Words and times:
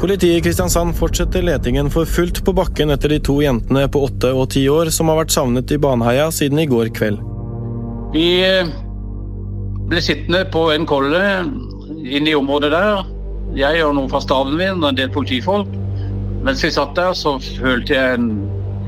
Politiet 0.00 0.38
i 0.38 0.40
Kristiansand 0.40 0.94
fortsetter 0.96 1.42
letingen 1.44 1.90
for 1.92 2.08
fullt 2.08 2.38
på 2.44 2.54
bakken 2.56 2.88
etter 2.88 3.12
de 3.12 3.18
to 3.20 3.34
jentene 3.44 3.82
på 3.92 4.00
åtte 4.06 4.30
og 4.32 4.46
ti 4.54 4.62
år 4.72 4.88
som 4.96 5.10
har 5.12 5.18
vært 5.18 5.34
savnet 5.34 5.74
i 5.74 5.76
Baneheia 5.76 6.30
siden 6.32 6.62
i 6.62 6.64
går 6.70 6.88
kveld. 6.96 7.18
Vi 8.14 8.40
eh, 8.40 8.70
ble 9.90 10.00
sittende 10.00 10.46
på 10.54 10.70
en 10.72 10.86
kolle 10.88 11.20
inne 12.00 12.32
i 12.32 12.38
området 12.38 12.70
der. 12.72 13.02
Jeg 13.58 13.82
og 13.84 13.92
noen 13.98 14.08
fra 14.08 14.22
staben 14.24 14.56
min 14.56 14.80
og 14.80 14.88
en 14.88 15.02
del 15.02 15.12
politifolk. 15.12 15.68
Mens 16.48 16.64
vi 16.64 16.72
satt 16.72 16.96
der, 16.96 17.12
så 17.12 17.36
følte 17.60 17.98
jeg 17.98 18.16
en 18.22 18.32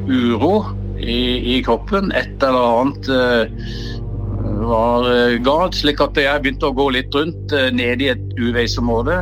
uro 0.09 0.63
i, 0.97 1.59
i 1.59 1.61
kroppen. 1.67 2.09
Et 2.17 2.41
eller 2.41 2.81
annet 2.81 3.13
uh, 3.13 4.65
var 4.65 5.05
uh, 5.13 5.37
galt, 5.45 5.77
slik 5.77 6.01
at 6.01 6.17
jeg 6.17 6.41
begynte 6.41 6.73
å 6.73 6.79
gå 6.81 6.89
litt 6.97 7.13
rundt 7.13 7.53
nede 7.77 8.09
i 8.09 8.13
et 8.15 8.37
uveisområde. 8.41 9.21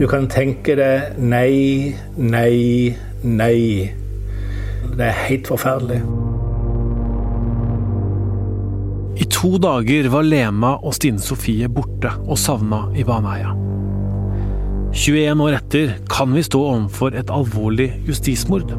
Du 0.00 0.06
kan 0.08 0.24
tenke 0.32 0.72
deg 0.78 1.18
nei, 1.20 1.92
nei, 2.16 2.88
nei. 3.20 3.56
Det 4.96 5.04
er 5.04 5.18
helt 5.26 5.50
forferdelig. 5.50 5.98
I 9.20 9.26
to 9.28 9.58
dager 9.60 10.08
var 10.08 10.24
Lena 10.24 10.70
og 10.78 10.96
Stine 10.96 11.20
Sofie 11.20 11.68
borte 11.68 12.14
og 12.24 12.40
savna 12.40 12.86
i 12.96 13.04
Baneheia. 13.04 13.52
21 14.96 15.44
år 15.44 15.58
etter 15.58 15.92
kan 16.08 16.32
vi 16.32 16.46
stå 16.48 16.62
overfor 16.70 17.20
et 17.20 17.28
alvorlig 17.36 17.90
justismord. 18.08 18.72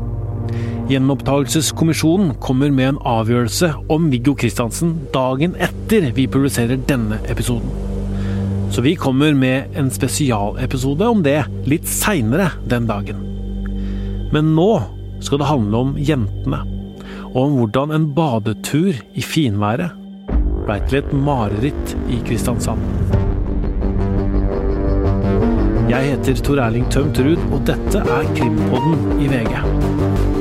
Gjenopptakelseskommisjonen 0.90 2.34
kommer 2.42 2.74
med 2.74 2.96
en 2.96 3.02
avgjørelse 3.14 3.76
om 3.94 4.10
Viggo 4.10 4.34
Kristiansen 4.34 4.98
dagen 5.14 5.54
etter 5.70 6.10
vi 6.18 6.26
publiserer 6.26 6.82
denne 6.90 7.22
episoden. 7.30 7.91
Så 8.72 8.82
vi 8.82 8.96
kommer 8.96 9.34
med 9.34 9.64
en 9.76 9.90
spesialepisode 9.92 11.08
om 11.08 11.24
det 11.24 11.42
litt 11.68 11.88
seinere 11.92 12.54
den 12.72 12.86
dagen. 12.88 13.20
Men 14.32 14.54
nå 14.56 14.70
skal 15.20 15.42
det 15.42 15.50
handle 15.50 15.82
om 15.86 15.92
jentene, 16.00 16.62
og 17.34 17.42
om 17.42 17.58
hvordan 17.60 17.92
en 17.98 18.06
badetur 18.16 18.96
i 18.96 19.24
finværet 19.28 19.92
blei 20.64 20.80
til 20.88 21.02
et 21.02 21.12
mareritt 21.12 21.96
i 22.08 22.22
Kristiansand. 22.24 22.80
Jeg 25.92 26.14
heter 26.14 26.40
Tor 26.40 26.62
Erling 26.64 26.88
Tømt 26.94 27.20
Ruud, 27.20 27.44
og 27.52 27.66
dette 27.68 28.00
er 28.00 28.32
Krimpodden 28.38 29.20
i 29.20 29.28
VG. 29.28 30.41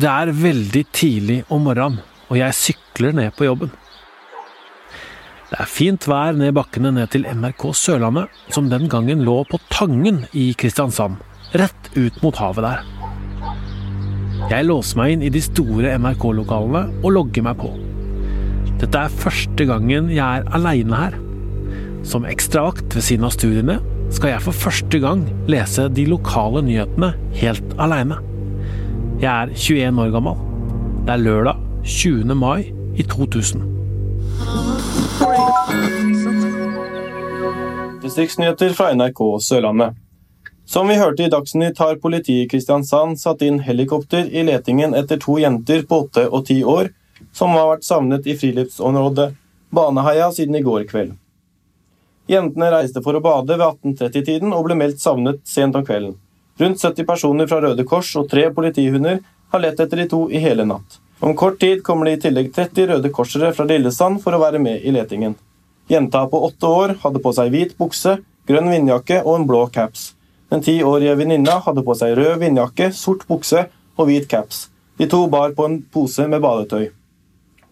Det 0.00 0.08
er 0.08 0.30
veldig 0.32 0.80
tidlig 0.96 1.34
om 1.52 1.66
morgenen, 1.66 1.98
og 2.30 2.38
jeg 2.38 2.56
sykler 2.56 3.12
ned 3.18 3.34
på 3.36 3.44
jobben. 3.44 3.72
Det 5.50 5.58
er 5.60 5.68
fint 5.68 6.06
vær 6.08 6.38
ned 6.38 6.54
bakkene 6.56 6.92
ned 6.94 7.10
til 7.12 7.26
NRK 7.26 7.66
Sørlandet, 7.76 8.30
som 8.54 8.70
den 8.70 8.86
gangen 8.88 9.26
lå 9.26 9.34
på 9.50 9.58
Tangen 9.68 10.22
i 10.32 10.52
Kristiansand, 10.56 11.18
rett 11.58 11.90
ut 11.98 12.16
mot 12.22 12.38
havet 12.40 12.64
der. 12.64 12.86
Jeg 14.54 14.68
låser 14.70 15.02
meg 15.02 15.16
inn 15.16 15.26
i 15.26 15.32
de 15.34 15.42
store 15.44 15.92
NRK-lokalene 16.00 17.02
og 17.02 17.12
logger 17.18 17.44
meg 17.50 17.60
på. 17.60 17.74
Dette 18.80 19.04
er 19.04 19.20
første 19.26 19.68
gangen 19.68 20.08
jeg 20.14 20.22
er 20.22 20.48
aleine 20.56 21.02
her. 21.02 21.18
Som 22.08 22.24
ekstravakt 22.30 22.96
ved 22.96 23.04
siden 23.04 23.28
av 23.28 23.36
studiene 23.36 23.80
skal 24.14 24.32
jeg 24.32 24.46
for 24.48 24.64
første 24.64 25.02
gang 25.02 25.28
lese 25.50 25.90
de 25.92 26.08
lokale 26.08 26.64
nyhetene 26.64 27.12
helt 27.42 27.78
aleine. 27.82 28.22
Jeg 29.20 29.28
er 29.28 29.50
21 29.52 29.98
år 30.00 30.12
gammel. 30.14 30.36
Det 31.04 31.12
er 31.12 31.20
lørdag 31.20 31.58
20. 31.84 32.34
mai 32.40 32.70
i 32.96 33.04
2000. 33.04 33.66
Distriktsnyheter 38.00 38.72
fra 38.78 38.94
NRK 38.96 39.20
Sørlandet. 39.44 39.98
Som 40.64 40.88
vi 40.88 40.96
hørte 40.96 41.26
i 41.26 41.28
Dagsnytt, 41.28 41.76
har 41.78 42.00
politiet 42.00 42.46
i 42.46 42.48
Kristiansand 42.48 43.20
satt 43.20 43.44
inn 43.44 43.60
helikopter 43.60 44.24
i 44.24 44.46
letingen 44.48 44.96
etter 44.96 45.20
to 45.20 45.36
jenter 45.36 45.84
på 45.84 46.00
åtte 46.06 46.24
og 46.30 46.46
ti 46.48 46.62
år 46.64 46.88
som 47.36 47.52
har 47.58 47.68
vært 47.74 47.84
savnet 47.84 48.24
i 48.24 48.38
friluftsområdet 48.40 49.34
Baneheia 49.68 50.30
siden 50.32 50.56
i 50.56 50.64
går 50.64 50.88
kveld. 50.88 51.12
Jentene 52.30 52.72
reiste 52.72 53.04
for 53.04 53.20
å 53.20 53.24
bade 53.28 53.52
ved 53.52 53.68
1830-tiden 53.68 54.56
og 54.56 54.64
ble 54.70 54.80
meldt 54.80 55.04
savnet 55.04 55.44
sent 55.44 55.76
om 55.76 55.84
kvelden. 55.84 56.16
Rundt 56.60 56.82
70 56.82 57.06
personer 57.08 57.48
fra 57.48 57.60
Røde 57.64 57.84
Kors 57.88 58.10
og 58.20 58.26
tre 58.28 58.50
politihunder 58.52 59.22
har 59.52 59.62
lett 59.64 59.80
etter 59.80 60.02
de 60.02 60.08
to 60.10 60.26
i 60.28 60.42
hele 60.42 60.66
natt. 60.68 60.98
Om 61.20 61.32
kort 61.36 61.58
tid 61.60 61.82
kommer 61.84 62.08
det 62.08 62.18
i 62.18 62.20
tillegg 62.26 62.50
30 62.56 62.90
Røde 62.90 63.10
Korsere 63.16 63.52
fra 63.56 63.64
Lillesand 63.68 64.20
for 64.20 64.36
å 64.36 64.40
være 64.42 64.60
med 64.60 64.84
i 64.84 64.92
letingen. 64.92 65.38
Jenta 65.88 66.26
på 66.28 66.40
åtte 66.46 66.68
år 66.68 66.94
hadde 67.02 67.22
på 67.24 67.32
seg 67.36 67.50
hvit 67.52 67.72
bukse, 67.80 68.18
grønn 68.48 68.68
vindjakke 68.72 69.22
og 69.24 69.38
en 69.38 69.46
blå 69.48 69.62
caps. 69.72 70.10
Den 70.52 70.64
tiårige 70.66 71.16
venninna 71.16 71.58
hadde 71.64 71.84
på 71.86 71.96
seg 71.96 72.12
rød 72.18 72.40
vindjakke, 72.44 72.90
sort 72.92 73.24
bukse 73.28 73.66
og 73.96 74.08
hvit 74.08 74.28
caps. 74.30 74.68
De 75.00 75.08
to 75.08 75.24
bar 75.32 75.56
på 75.56 75.64
en 75.64 75.80
pose 75.92 76.28
med 76.28 76.44
badetøy. 76.44 76.90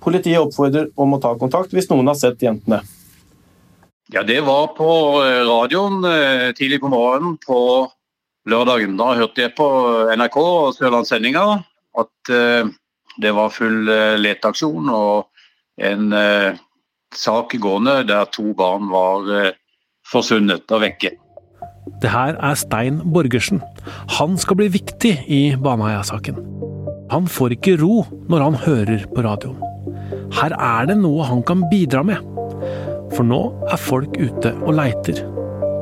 Politiet 0.00 0.40
oppfordrer 0.40 0.88
om 0.96 1.12
å 1.12 1.20
ta 1.20 1.34
kontakt 1.36 1.76
hvis 1.76 1.90
noen 1.90 2.08
har 2.08 2.16
sett 2.16 2.40
jentene. 2.42 2.80
Ja, 4.08 4.22
Det 4.24 4.40
var 4.40 4.72
på 4.76 4.88
eh, 5.20 5.44
radioen 5.44 6.00
eh, 6.08 6.50
tidlig 6.56 6.80
på 6.80 6.88
morgenen 6.88 7.36
på 7.44 7.58
lørdagen. 8.50 8.96
Da 8.98 9.12
hørte 9.18 9.44
jeg 9.44 9.54
på 9.58 9.68
NRK 10.16 10.38
og 10.40 10.74
Sørlandssendinga 10.76 11.44
at 11.98 12.32
uh, 12.32 12.70
det 13.18 13.34
var 13.34 13.54
full 13.54 13.88
uh, 13.90 14.16
leteaksjon 14.20 14.90
og 14.92 15.28
en 15.78 16.12
uh, 16.14 16.58
sak 17.14 17.56
gående 17.62 18.02
der 18.08 18.28
to 18.34 18.52
barn 18.56 18.90
var 18.92 19.54
forsvunnet 20.08 20.68
og 20.74 20.82
vekke. 20.84 21.14
Det 22.02 22.10
her 22.12 22.36
er 22.44 22.58
Stein 22.58 23.00
Borgersen. 23.14 23.62
Han 24.18 24.36
skal 24.40 24.58
bli 24.60 24.68
viktig 24.74 25.14
i 25.24 25.40
Baneheia-saken. 25.56 26.36
Han 27.08 27.28
får 27.32 27.56
ikke 27.56 27.78
ro 27.80 28.02
når 28.28 28.44
han 28.44 28.60
hører 28.66 29.06
på 29.14 29.24
radioen. 29.24 29.64
Her 30.36 30.52
er 30.52 30.90
det 30.90 30.98
noe 31.00 31.24
han 31.24 31.40
kan 31.48 31.64
bidra 31.72 32.04
med. 32.04 32.20
For 33.16 33.24
nå 33.24 33.40
er 33.72 33.80
folk 33.80 34.18
ute 34.20 34.52
og 34.60 34.76
leiter. 34.76 35.24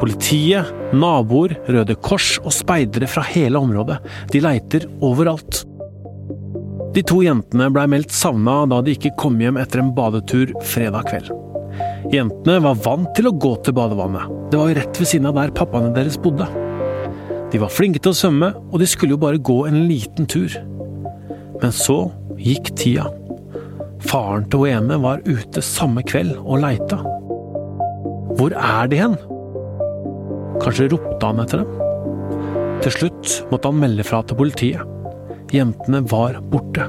Politiet, 0.00 0.68
naboer, 0.92 1.56
Røde 1.68 1.96
Kors 2.04 2.36
og 2.42 2.52
speidere 2.54 3.08
fra 3.08 3.24
hele 3.30 3.60
området. 3.60 3.96
De 4.32 4.42
leiter 4.44 4.84
overalt. 5.04 5.62
De 6.96 7.02
to 7.04 7.22
jentene 7.24 7.68
blei 7.72 7.86
meldt 7.92 8.12
savna 8.16 8.62
da 8.70 8.82
de 8.84 8.94
ikke 8.96 9.14
kom 9.20 9.40
hjem 9.40 9.58
etter 9.60 9.82
en 9.82 9.92
badetur 9.96 10.52
fredag 10.64 11.08
kveld. 11.10 11.32
Jentene 12.12 12.60
var 12.64 12.78
vant 12.84 13.10
til 13.16 13.28
å 13.28 13.34
gå 13.36 13.52
til 13.64 13.76
badevannet. 13.76 14.30
Det 14.52 14.60
var 14.60 14.70
jo 14.70 14.78
rett 14.78 15.00
ved 15.00 15.10
siden 15.10 15.28
av 15.28 15.36
der 15.40 15.52
pappaene 15.56 15.92
deres 15.96 16.16
bodde. 16.20 16.46
De 17.52 17.60
var 17.62 17.72
flinke 17.72 18.00
til 18.02 18.12
å 18.12 18.18
svømme, 18.18 18.52
og 18.72 18.80
de 18.80 18.88
skulle 18.88 19.16
jo 19.16 19.20
bare 19.22 19.42
gå 19.42 19.58
en 19.68 19.82
liten 19.90 20.28
tur. 20.30 20.54
Men 21.62 21.72
så 21.74 21.98
gikk 22.40 22.72
tida. 22.78 23.08
Faren 24.06 24.46
til 24.50 24.64
hun 24.64 24.72
ene 24.72 25.00
var 25.02 25.24
ute 25.26 25.62
samme 25.64 26.04
kveld 26.06 26.36
og 26.42 26.60
leita. 26.64 27.00
Hvor 28.36 28.52
er 28.56 28.92
de 28.92 29.00
hen? 29.00 29.16
Kanskje 30.62 30.88
ropte 30.92 31.26
han 31.26 31.42
etter 31.42 31.62
dem? 31.62 31.84
Til 32.84 32.94
slutt 32.94 33.34
måtte 33.50 33.70
han 33.70 33.80
melde 33.80 34.04
fra 34.06 34.22
til 34.26 34.38
politiet. 34.38 34.94
Jentene 35.54 36.02
var 36.10 36.40
borte. 36.50 36.88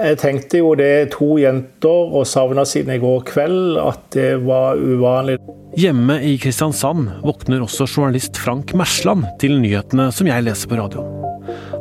Jeg 0.00 0.16
tenkte 0.22 0.60
jo 0.62 0.72
det 0.78 1.10
to 1.12 1.34
jenter 1.40 2.14
og 2.16 2.24
savna 2.28 2.64
siden 2.68 2.94
i 2.94 3.00
går 3.02 3.24
kveld, 3.28 3.76
at 3.82 4.06
det 4.14 4.30
var 4.46 4.80
uvanlig. 4.80 5.36
Hjemme 5.78 6.16
i 6.26 6.36
Kristiansand 6.40 7.10
våkner 7.22 7.62
også 7.66 7.86
journalist 7.86 8.40
Frank 8.40 8.72
Mersland 8.78 9.28
til 9.42 9.58
nyhetene 9.60 10.08
som 10.14 10.30
jeg 10.30 10.46
leser 10.46 10.70
på 10.70 10.78
radioen. 10.80 11.16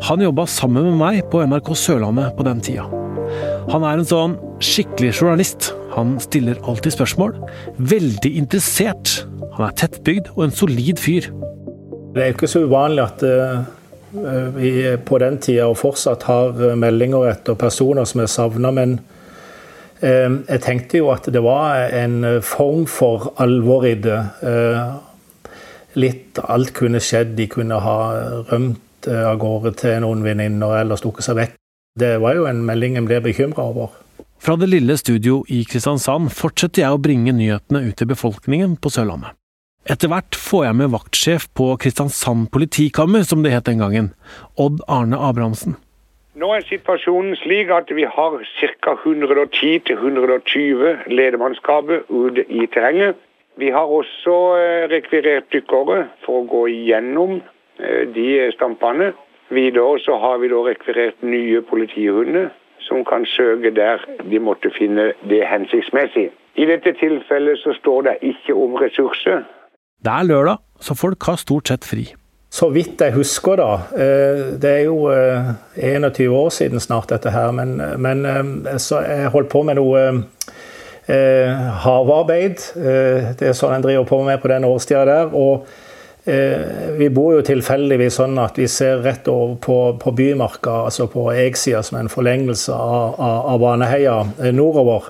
Han 0.10 0.22
jobba 0.24 0.46
sammen 0.50 0.86
med 0.92 1.00
meg 1.00 1.24
på 1.32 1.42
NRK 1.48 1.72
Sørlandet 1.78 2.36
på 2.38 2.46
den 2.48 2.62
tida. 2.66 2.86
Han 3.70 3.86
er 3.86 4.00
en 4.00 4.08
sånn 4.10 4.36
skikkelig 4.64 5.14
journalist. 5.16 5.72
Han 5.96 6.18
stiller 6.24 6.60
alltid 6.68 6.96
spørsmål. 6.96 7.36
Veldig 7.78 8.32
interessert 8.38 9.26
han 9.58 9.68
er 9.68 9.76
tettbygd 9.76 10.32
og 10.38 10.46
en 10.46 10.56
solid 10.56 11.02
fyr. 11.02 11.30
Det 12.16 12.24
er 12.24 12.34
ikke 12.34 12.50
så 12.50 12.64
uvanlig 12.66 13.04
at 13.04 13.24
vi 14.56 14.98
på 15.06 15.20
den 15.22 15.38
tida 15.38 15.68
og 15.70 15.78
fortsatt 15.78 16.26
har 16.30 16.58
eh, 16.64 16.78
meldinger 16.80 17.28
etter 17.30 17.58
personer 17.60 18.08
som 18.10 18.24
er 18.24 18.32
savna, 18.32 18.72
men 18.74 18.98
uh, 20.02 20.40
jeg 20.48 20.64
tenkte 20.66 21.02
jo 21.02 21.12
at 21.14 21.30
det 21.30 21.44
var 21.46 21.92
en 21.94 22.42
form 22.42 22.88
for 22.90 23.34
alvor 23.38 23.86
i 23.86 23.96
det. 24.00 24.20
Litt 26.00 26.40
alt 26.40 26.72
kunne 26.78 27.02
skjedd. 27.04 27.36
De 27.36 27.50
kunne 27.52 27.80
ha 27.84 27.98
rømt 28.52 29.10
av 29.10 29.40
gårde 29.42 29.74
til 29.80 30.04
noen 30.04 30.22
venninner 30.24 30.78
eller 30.80 31.00
stukket 31.00 31.26
seg 31.26 31.40
vekk. 31.40 31.58
Det 32.00 32.14
var 32.24 32.38
jo 32.38 32.46
en 32.48 32.62
melding 32.64 32.96
jeg 32.96 33.08
ble 33.10 33.20
bekymra 33.26 33.66
over. 33.72 33.98
Fra 34.40 34.54
det 34.56 34.70
lille 34.72 34.96
studio 34.96 35.42
i 35.52 35.66
Kristiansand 35.68 36.30
fortsetter 36.32 36.86
jeg 36.86 36.96
å 36.96 37.00
bringe 37.04 37.34
nyhetene 37.36 37.82
ut 37.90 37.98
til 38.00 38.08
befolkningen 38.08 38.78
på 38.80 38.88
Sørlandet. 38.94 39.36
Etter 39.84 40.08
hvert 40.12 40.36
får 40.40 40.62
jeg 40.64 40.78
med 40.80 40.94
vaktsjef 40.94 41.48
på 41.60 41.66
Kristiansand 41.84 42.48
politikammer, 42.54 43.26
som 43.28 43.44
det 43.44 43.52
het 43.52 43.68
den 43.68 43.84
gangen, 43.84 44.08
Odd 44.56 44.80
Arne 44.88 45.20
Abrahamsen. 45.20 45.76
Nå 46.40 46.54
er 46.56 46.64
situasjonen 46.70 47.36
slik 47.42 47.68
at 47.76 47.92
vi 47.92 48.08
har 48.08 48.32
ca. 48.40 48.94
110-120 49.04 51.12
ledemannskaper 51.12 52.08
ute 52.08 52.48
i 52.48 52.64
terrenget. 52.72 53.20
Vi 53.60 53.68
har 53.76 53.92
også 53.92 54.56
eh, 54.56 54.88
rekvirert 54.88 55.52
dykkere 55.52 56.16
for 56.24 56.40
å 56.40 56.48
gå 56.48 56.64
igjennom 56.78 57.42
eh, 57.42 58.08
de 58.16 58.48
stampene. 58.56 59.12
Videre 59.52 60.00
så 60.06 60.16
har 60.24 60.40
vi 60.40 60.48
da 60.48 60.64
rekvirert 60.64 61.20
nye 61.28 61.60
politihunder 61.68 62.56
som 62.88 63.04
kan 63.06 63.26
søke 63.26 63.72
der 63.76 64.02
de 64.32 64.40
måtte 64.40 64.72
finne 64.78 65.12
det 65.30 65.42
hensiktsmessig. 65.48 66.30
I 66.60 66.66
dette 66.66 66.94
tilfellet 67.00 67.60
så 67.62 67.74
står 67.80 68.02
det 68.08 68.16
ikke 68.22 68.56
om 68.56 68.74
ressurser. 68.82 69.44
Det 70.04 70.12
er 70.12 70.24
lørdag, 70.28 70.58
så 70.80 70.96
folk 70.96 71.24
har 71.28 71.36
stort 71.40 71.68
sett 71.68 71.86
fri. 71.88 72.08
Så 72.52 72.70
vidt 72.74 73.02
jeg 73.02 73.14
husker, 73.14 73.56
da. 73.60 73.74
eh, 73.94 74.40
Det 74.62 74.70
er 74.70 74.84
jo 74.88 75.10
eh, 75.14 75.52
21 75.78 76.34
år 76.34 76.50
siden 76.50 76.80
snart, 76.80 77.10
dette 77.10 77.30
her. 77.30 77.52
Men, 77.52 77.76
men 78.02 78.26
eh, 78.26 78.78
så 78.78 79.04
jeg 79.06 79.30
holdt 79.30 79.52
på 79.52 79.62
med 79.64 79.76
noe 79.78 80.00
eh, 81.08 81.54
havarbeid. 81.86 82.58
Eh, 82.76 83.30
Det 83.40 83.52
er 83.52 83.54
sånn 83.58 83.76
en 83.78 83.86
driver 83.86 84.08
på 84.10 84.24
med 84.26 84.42
på 84.42 84.50
den 84.52 84.66
årstida 84.66 85.06
der. 85.06 85.30
Og 85.36 85.68
eh, 85.68 85.89
vi 87.00 87.08
bor 87.10 87.34
jo 87.38 87.42
tilfeldigvis 87.48 88.20
sånn 88.20 88.38
at 88.42 88.58
vi 88.60 88.68
ser 88.70 89.02
rett 89.06 89.28
over 89.32 89.56
på, 89.64 89.78
på 90.02 90.12
Bymarka, 90.18 90.84
altså 90.86 91.08
på 91.10 91.28
Egsida, 91.34 91.82
som 91.84 91.98
er 91.98 92.06
en 92.06 92.12
forlengelse 92.14 92.76
av, 92.76 93.16
av, 93.18 93.40
av 93.54 93.60
Baneheia 93.64 94.18
eh, 94.44 94.52
nordover. 94.54 95.10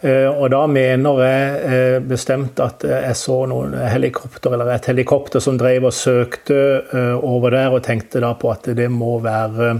Eh, 0.00 0.28
Og 0.30 0.46
da 0.54 0.62
mener 0.70 1.22
jeg 1.26 1.60
eh, 1.74 1.98
bestemt 2.08 2.60
at 2.64 2.86
jeg 2.88 3.16
så 3.20 3.42
noen 3.50 3.74
helikopter, 3.92 4.54
eller 4.56 4.72
et 4.72 4.88
helikopter 4.88 5.42
som 5.44 5.58
drev 5.60 5.90
og 5.90 5.92
søkte 5.92 6.60
eh, 6.88 7.16
over 7.20 7.52
der, 7.58 7.74
og 7.76 7.84
tenkte 7.84 8.22
da 8.24 8.32
på 8.32 8.52
at 8.54 8.70
det 8.78 8.88
må 8.88 9.18
være 9.20 9.74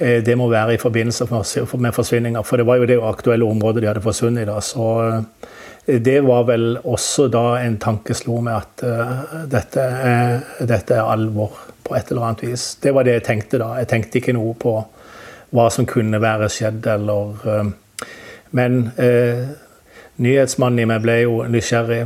eh, 0.00 0.20
det 0.24 0.36
må 0.40 0.48
være 0.48 0.78
i 0.78 0.80
forbindelse 0.80 1.28
med 1.28 1.92
forsvinninger, 1.92 2.42
for 2.48 2.56
det 2.56 2.68
var 2.70 2.80
jo 2.80 2.88
det 2.88 3.00
aktuelle 3.04 3.44
området 3.44 3.82
de 3.84 3.90
hadde 3.92 4.06
forsvunnet 4.08 4.46
i. 4.46 4.48
da, 4.48 4.60
Så 4.64 4.88
eh, 5.04 5.20
det 5.98 6.20
var 6.26 6.44
vel 6.48 6.76
også 6.78 7.26
da 7.32 7.44
en 7.62 7.78
tanke 7.82 8.14
slo 8.14 8.38
meg 8.44 8.60
at 8.60 8.84
uh, 8.86 9.44
dette, 9.50 9.82
er, 9.82 10.40
dette 10.68 10.96
er 10.96 11.08
alvor 11.08 11.56
på 11.86 11.96
et 11.98 12.12
eller 12.12 12.28
annet 12.28 12.44
vis. 12.50 12.74
Det 12.82 12.92
var 12.94 13.06
det 13.06 13.18
jeg 13.18 13.26
tenkte 13.26 13.60
da. 13.62 13.72
Jeg 13.80 13.90
tenkte 13.90 14.20
ikke 14.20 14.36
noe 14.36 14.54
på 14.60 14.76
hva 15.56 15.66
som 15.74 15.88
kunne 15.88 16.20
være 16.22 16.50
skjedd, 16.52 16.86
eller 16.86 17.46
uh, 17.46 17.72
Men 18.54 18.80
uh, 18.98 19.50
nyhetsmannen 20.18 20.82
i 20.82 20.88
meg 20.90 21.04
ble 21.04 21.20
jo 21.22 21.42
nysgjerrig. 21.50 22.04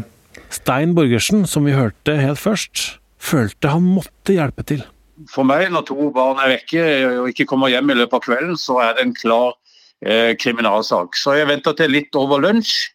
Stein 0.53 0.95
Borgersen, 0.95 1.47
som 1.51 1.65
vi 1.67 1.75
hørte 1.75 2.17
helt 2.21 2.41
først, 2.41 2.99
følte 3.19 3.73
han 3.73 3.87
måtte 3.97 4.37
hjelpe 4.37 4.65
til. 4.69 4.85
For 5.31 5.47
meg, 5.47 5.71
når 5.73 5.87
to 5.89 6.11
barn 6.15 6.41
er 6.43 6.57
vekke 6.57 6.83
og 7.23 7.31
ikke 7.31 7.47
kommer 7.49 7.71
hjem 7.73 7.93
i 7.93 7.99
løpet 8.01 8.19
av 8.19 8.25
kvelden, 8.25 8.59
så 8.59 8.81
er 8.83 8.97
det 8.97 9.05
en 9.05 9.15
klar 9.17 9.55
eh, 10.05 10.35
kriminalsak. 10.41 11.17
Så 11.19 11.37
jeg 11.39 11.49
venter 11.51 11.77
til 11.79 11.95
litt 11.95 12.19
over 12.19 12.43
lunsj. 12.43 12.94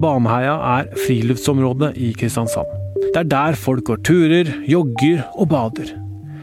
Baneheia 0.00 0.56
er 0.78 0.90
friluftsområdet 1.04 1.92
i 2.00 2.12
Kristiansand. 2.16 2.68
Det 3.10 3.22
er 3.22 3.30
der 3.30 3.58
folk 3.58 3.84
går 3.88 4.02
turer, 4.06 4.50
jogger 4.68 5.24
og 5.34 5.50
bader. 5.50 5.94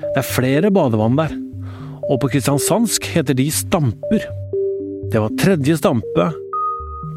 Det 0.01 0.19
er 0.21 0.27
flere 0.27 0.71
badevann 0.73 1.17
der. 1.17 1.33
Og 2.07 2.19
på 2.21 2.29
kristiansandsk 2.31 3.07
heter 3.13 3.35
de 3.35 3.47
stamper. 3.51 4.27
Det 5.11 5.21
var 5.21 5.33
tredje 5.39 5.77
stampe 5.79 6.27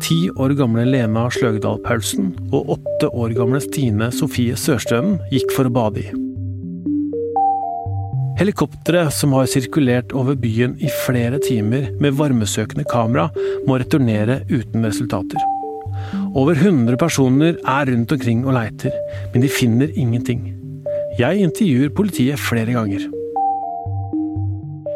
ti 0.00 0.30
år 0.40 0.54
gamle 0.58 0.86
Lena 0.88 1.26
Sløgdal 1.34 1.80
Paulsen 1.84 2.32
og 2.50 2.74
åtte 2.76 3.10
år 3.12 3.34
gamle 3.36 3.60
Stine 3.62 4.10
Sofie 4.14 4.56
Sørstønen 4.58 5.18
gikk 5.32 5.52
for 5.56 5.68
å 5.68 5.74
bade 5.74 6.04
i. 6.04 6.10
Helikopteret 8.40 9.12
som 9.12 9.34
har 9.36 9.50
sirkulert 9.52 10.14
over 10.16 10.38
byen 10.40 10.78
i 10.80 10.88
flere 11.04 11.42
timer 11.44 11.90
med 12.00 12.16
varmesøkende 12.16 12.86
kamera, 12.88 13.28
må 13.68 13.76
returnere 13.82 14.40
uten 14.48 14.86
resultater. 14.88 15.49
Over 16.34 16.54
100 16.54 16.96
personer 16.96 17.56
er 17.66 17.88
rundt 17.90 18.12
omkring 18.12 18.44
og 18.46 18.52
leiter, 18.54 18.92
men 19.32 19.42
de 19.42 19.48
finner 19.50 19.88
ingenting. 19.98 20.44
Jeg 21.18 21.42
intervjuer 21.42 21.90
politiet 21.90 22.38
flere 22.38 22.70
ganger. 22.76 23.02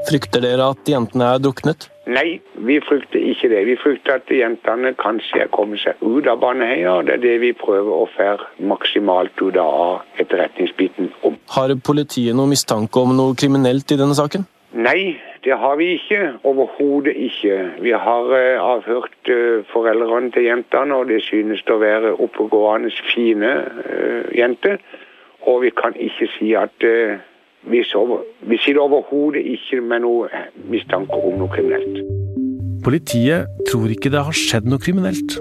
Frykter 0.07 0.45
dere 0.45 0.69
at 0.71 0.87
jentene 0.87 1.33
er 1.35 1.43
druknet? 1.43 1.89
Nei, 2.07 2.39
vi 2.69 2.77
frykter 2.87 3.19
ikke 3.19 3.51
det. 3.51 3.65
Vi 3.67 3.75
frykter 3.83 4.21
at 4.21 4.31
jentene 4.31 4.95
kanskje 5.01 5.49
kommer 5.51 5.81
seg 5.81 5.99
ut 6.07 6.29
av 6.31 6.39
Baneheia. 6.45 7.01
og 7.01 7.09
Det 7.09 7.17
er 7.17 7.23
det 7.27 7.37
vi 7.43 7.53
prøver 7.65 7.91
å 7.91 8.07
fære 8.15 8.69
maksimalt 8.71 9.35
ut 9.43 9.59
av 9.59 10.05
etterretningsbiten 10.23 11.11
om. 11.27 11.35
Har 11.57 11.75
politiet 11.83 12.37
noe 12.37 12.53
mistanke 12.53 13.03
om 13.03 13.17
noe 13.17 13.35
kriminelt 13.35 13.91
i 13.91 13.99
denne 13.99 14.15
saken? 14.15 14.47
Nei, 14.75 15.15
det 15.45 15.55
har 15.55 15.77
vi 15.79 15.93
ikke. 15.95 16.21
Overhodet 16.43 17.15
ikke. 17.15 17.59
Vi 17.85 17.93
har 17.95 18.33
eh, 18.35 18.59
avhørt 18.59 19.31
eh, 19.31 19.63
foreldrene 19.71 20.33
til 20.35 20.49
jentene, 20.49 20.97
og 20.99 21.13
det 21.13 21.21
synes 21.23 21.63
å 21.71 21.79
være 21.79 22.17
oppegående, 22.19 22.91
fine 23.15 23.53
eh, 23.87 24.27
jenter. 24.35 24.83
Og 25.47 25.63
vi 25.63 25.71
kan 25.79 25.95
ikke 25.95 26.27
si 26.35 26.51
at 26.59 26.87
eh, 26.89 27.23
vi, 27.71 27.85
sover. 27.87 28.27
vi 28.51 28.59
sitter 28.59 28.83
overhodet 28.83 29.45
ikke 29.55 29.81
med 29.81 30.03
noe 30.05 30.45
mistanke 30.71 31.23
om 31.23 31.39
noe 31.39 31.55
kriminelt. 31.55 32.03
Politiet 32.85 33.47
tror 33.71 33.93
ikke 33.95 34.11
det 34.13 34.27
har 34.27 34.37
skjedd 34.37 34.67
noe 34.69 34.83
kriminelt. 34.83 35.39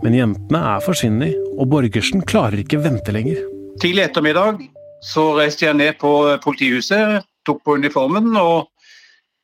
Men 0.00 0.16
jentene 0.16 0.62
er 0.72 0.84
forsvunnet, 0.84 1.36
og 1.60 1.68
Borgersen 1.70 2.24
klarer 2.24 2.64
ikke 2.64 2.80
vente 2.82 3.12
lenger. 3.12 3.44
Tidlig 3.82 4.08
ettermiddag 4.08 4.64
så 5.04 5.30
reiste 5.36 5.66
jeg 5.66 5.76
ned 5.76 6.00
på 6.00 6.10
politihuset, 6.44 7.20
tok 7.48 7.62
på 7.64 7.76
uniformen 7.80 8.34
og 8.40 8.70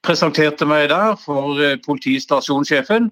presenterte 0.06 0.66
meg 0.68 0.90
der 0.92 1.14
for 1.20 1.60
eh, 1.62 1.78
politistasjonssjefen. 1.84 3.10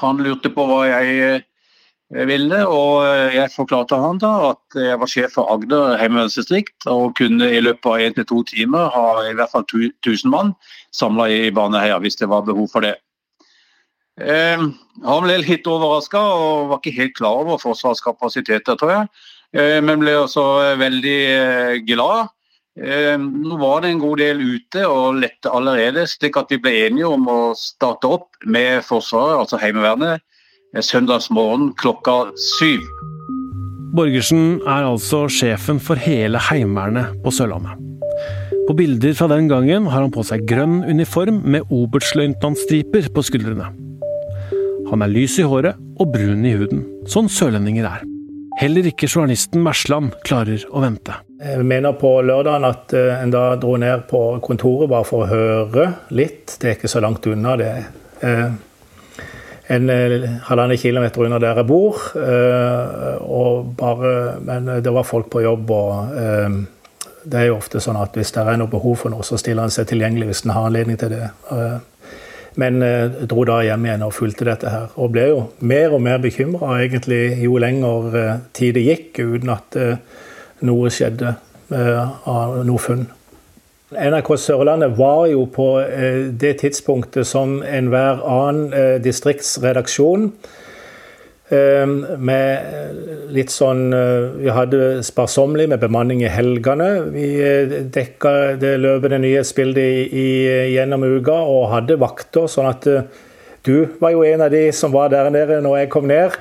Han 0.00 0.22
lurte 0.24 0.50
på 0.52 0.66
hva 0.66 0.80
jeg 0.88 1.16
eh, 1.28 2.24
ville, 2.28 2.62
og 2.66 3.04
eh, 3.06 3.36
jeg 3.36 3.52
forklarte 3.54 3.98
han 4.00 4.20
da 4.22 4.32
at 4.50 4.78
jeg 4.80 5.00
var 5.00 5.10
sjef 5.10 5.36
for 5.38 5.50
Agder 5.54 5.98
heimevernsdistrikt 6.00 6.88
og 6.90 7.14
kunne 7.20 7.50
i 7.50 7.62
løpet 7.62 7.90
av 7.90 8.06
én 8.06 8.18
til 8.18 8.28
to 8.30 8.42
timer 8.50 8.90
ha 8.94 9.06
i 9.28 9.34
hvert 9.36 9.52
fall 9.54 9.66
1000 9.68 10.30
mann 10.32 10.54
samla 10.94 11.28
i 11.30 11.50
Baneheia 11.54 12.00
hvis 12.02 12.18
det 12.20 12.30
var 12.32 12.46
behov 12.48 12.70
for 12.72 12.86
det. 12.86 12.96
Han 14.14 15.24
ble 15.24 15.40
litt 15.42 15.66
overraska 15.66 16.20
og 16.22 16.68
var 16.70 16.78
ikke 16.78 16.98
helt 17.00 17.16
klar 17.18 17.40
over 17.40 17.58
Forsvarets 17.58 18.02
kapasiteter, 18.04 18.76
tror 18.78 18.92
jeg. 18.92 19.08
Men 19.82 19.98
ble 19.98 20.14
også 20.20 20.44
veldig 20.78 21.82
glad. 21.88 22.30
Eh, 22.74 23.14
nå 23.18 23.54
var 23.60 23.84
det 23.84 23.92
en 23.92 24.00
god 24.02 24.18
del 24.18 24.40
ute 24.42 24.82
og 24.90 25.20
lette 25.22 25.46
allerede, 25.46 26.08
slik 26.10 26.34
at 26.40 26.50
vi 26.50 26.58
ble 26.58 26.72
enige 26.88 27.06
om 27.06 27.28
å 27.30 27.38
starte 27.54 28.08
opp 28.10 28.40
med 28.50 28.82
Forsvaret, 28.82 29.44
altså 29.44 29.60
Heimevernet, 29.62 30.24
eh, 30.74 30.82
søndagsmorgen 30.82 31.70
klokka 31.78 32.32
syv. 32.58 32.82
Borgersen 33.94 34.58
er 34.66 34.88
altså 34.88 35.28
sjefen 35.30 35.78
for 35.78 35.94
hele 35.94 36.40
Heimevernet 36.50 37.14
på 37.22 37.30
Sørlandet. 37.30 37.78
På 38.66 38.74
bilder 38.74 39.14
fra 39.14 39.28
den 39.30 39.46
gangen 39.46 39.86
har 39.86 40.00
han 40.00 40.10
på 40.10 40.24
seg 40.26 40.42
grønn 40.48 40.82
uniform 40.88 41.42
med 41.46 41.70
oberstløytnantstriper 41.70 43.06
på 43.14 43.22
skuldrene. 43.22 43.70
Han 44.90 45.04
er 45.04 45.14
lys 45.14 45.38
i 45.38 45.46
håret 45.46 45.78
og 46.00 46.10
brun 46.10 46.42
i 46.42 46.56
huden, 46.58 46.82
sånn 47.06 47.30
sørlendinger 47.30 47.86
er. 47.86 48.13
Heller 48.56 48.86
ikke 48.86 49.08
journalisten 49.10 49.62
Mersland 49.64 50.12
klarer 50.26 50.62
å 50.70 50.82
vente. 50.84 51.16
Jeg 51.42 51.64
mener 51.66 51.96
på 51.98 52.10
lørdagen 52.22 52.66
at 52.68 52.94
eh, 52.94 53.16
en 53.18 53.32
da 53.34 53.56
dro 53.60 53.74
ned 53.80 54.06
på 54.10 54.20
kontoret 54.44 54.90
bare 54.92 55.06
for 55.08 55.24
å 55.24 55.30
høre 55.30 55.88
litt. 56.14 56.54
Det 56.60 56.70
er 56.70 56.76
ikke 56.78 56.90
så 56.92 57.02
langt 57.02 57.26
unna. 57.26 57.56
Det 57.58 57.72
eh, 58.22 58.46
en 59.74 59.90
eh, 59.90 60.28
halvannen 60.46 60.78
kilometer 60.78 61.26
unna 61.26 61.40
der 61.42 61.58
jeg 61.60 61.66
bor. 61.66 61.98
bare, 63.80 64.14
men 64.44 64.70
det 64.84 64.92
var 64.92 65.08
folk 65.08 65.30
på 65.32 65.42
jobb, 65.42 65.70
og 65.70 66.14
det 67.24 67.40
er 67.40 67.46
jo 67.48 67.56
ofte 67.56 67.80
sånn 67.80 67.96
at 67.96 68.14
hvis 68.14 68.32
det 68.36 68.44
er 68.44 68.58
noe 68.60 68.70
behov 68.70 69.00
for 69.02 69.10
noe, 69.10 69.24
så 69.24 69.40
stiller 69.40 69.64
han 69.64 69.72
seg 69.72 69.88
tilgjengelig 69.88 70.30
hvis 70.30 70.44
en 70.44 70.54
har 70.54 70.68
anledning 70.68 71.00
til 71.00 71.16
det. 71.16 71.30
Men 72.60 72.82
eh, 72.82 73.10
dro 73.26 73.44
da 73.48 73.58
hjem 73.66 73.88
igjen 73.88 74.04
og 74.06 74.14
fulgte 74.14 74.46
dette 74.46 74.70
her. 74.70 74.92
Og 75.00 75.10
ble 75.14 75.26
jo 75.32 75.40
mer 75.66 75.94
og 75.96 76.02
mer 76.04 76.20
bekymra 76.22 76.78
jo 77.42 77.58
lenger 77.58 78.16
eh, 78.20 78.36
tid 78.54 78.78
det 78.78 78.86
gikk, 78.86 79.18
uten 79.18 79.50
at 79.56 79.78
eh, 79.80 79.96
noe 80.64 80.92
skjedde 80.92 81.36
av 81.74 82.58
noe 82.68 82.78
funn. 82.78 83.06
NRK 83.94 84.28
Sørlandet 84.38 84.92
var 84.98 85.24
jo 85.30 85.46
på 85.50 85.66
det 86.38 86.52
tidspunktet 86.60 87.26
som 87.26 87.56
enhver 87.64 88.20
annen 88.20 89.00
distriktsredaksjon. 89.02 90.28
Eh, 91.52 91.86
Med 92.18 93.04
litt 93.34 93.52
sånn 93.52 93.92
eh, 93.94 94.30
Vi 94.44 94.54
hadde 94.54 95.02
sparsommelig 95.06 95.68
med 95.72 95.82
bemanning 95.82 96.24
i 96.24 96.32
helgene. 96.32 96.88
Vi 97.14 97.28
eh, 97.42 97.76
dekka 97.94 98.54
det 98.60 98.76
løpende 98.82 99.20
nyhetsbildet 99.24 99.84
i, 99.84 100.24
i, 100.24 100.26
gjennom 100.74 101.06
uka 101.16 101.36
og 101.50 101.70
hadde 101.74 102.00
vakter, 102.00 102.48
sånn 102.50 102.70
at 102.70 102.88
eh, 102.90 103.06
du 103.64 103.86
var 104.00 104.12
jo 104.12 104.24
en 104.28 104.44
av 104.44 104.52
de 104.52 104.66
som 104.76 104.92
var 104.92 105.12
der 105.12 105.30
nede 105.32 105.62
når 105.64 105.84
jeg 105.84 105.94
kom 105.94 106.10
ned. 106.10 106.36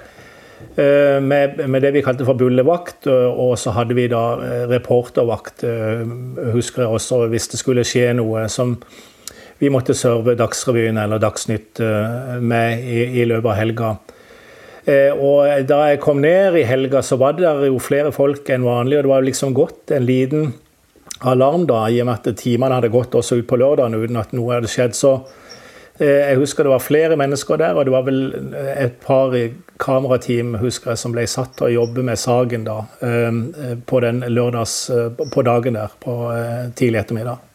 Med, 0.74 1.60
med, 1.60 1.84
det 1.84 1.92
vi 1.94 2.02
kalte 2.02 2.26
for 2.26 2.40
bullevakt, 2.40 3.06
og 3.12 3.52
så 3.60 3.74
hadde 3.76 3.94
vi 3.94 4.08
da 4.10 4.22
reportervakt, 4.72 5.62
husker 6.56 6.86
jeg 6.86 6.98
også, 6.98 7.20
hvis 7.30 7.50
det 7.52 7.60
skulle 7.60 7.84
skje 7.86 8.08
noe 8.18 8.46
som 8.52 8.74
vi 9.60 9.70
måtte 9.72 9.94
serve 9.96 10.34
Dagsrevyen 10.40 10.98
eller 11.04 11.22
Dagsnytt 11.22 11.84
med 12.42 12.88
i, 12.88 13.06
i 13.22 13.28
løpet 13.30 13.52
av 13.52 13.60
helga. 13.60 13.92
Og 14.84 15.62
da 15.64 15.78
jeg 15.88 16.00
kom 16.04 16.20
ned 16.20 16.58
i 16.60 16.66
helga, 16.68 17.00
så 17.00 17.16
var 17.16 17.38
det 17.38 17.48
jo 17.70 17.78
flere 17.80 18.10
folk 18.12 18.50
enn 18.52 18.66
vanlig, 18.68 18.98
og 18.98 19.06
det 19.06 19.12
var 19.14 19.24
liksom 19.24 19.54
gått 19.56 19.94
en 19.96 20.04
liten 20.04 20.50
alarm, 21.24 21.68
da, 21.68 21.86
i 21.90 22.02
og 22.02 22.10
med 22.10 22.20
at 22.20 22.40
timene 22.40 22.78
hadde 22.78 22.92
gått 22.94 23.16
også 23.16 23.40
ut 23.40 23.48
på 23.50 23.60
lørdagen 23.60 23.96
uten 23.96 24.20
at 24.20 24.34
noe 24.36 24.58
hadde 24.58 24.72
skjedd. 24.72 24.96
Så 24.98 25.14
eh, 26.00 26.30
jeg 26.30 26.40
husker 26.42 26.68
det 26.68 26.74
var 26.74 26.84
flere 26.84 27.18
mennesker 27.20 27.62
der, 27.62 27.78
og 27.78 27.88
det 27.88 27.96
var 27.96 28.06
vel 28.08 28.22
et 28.74 29.00
par 29.04 29.36
kamerateam 29.84 30.58
husker 30.62 30.94
jeg, 30.94 31.02
som 31.02 31.16
ble 31.16 31.26
satt 31.30 31.56
til 31.58 31.70
å 31.70 31.74
jobbe 31.78 32.06
med 32.06 32.20
saken 32.20 32.68
da, 32.68 32.78
eh, 33.06 33.42
på 33.88 34.04
den 34.04 34.24
lørdags, 34.28 34.78
eh, 34.94 35.10
på 35.24 35.48
dagen 35.48 35.80
der, 35.80 35.96
på 36.04 36.20
tidlig 36.76 37.04
ettermiddag. 37.06 37.53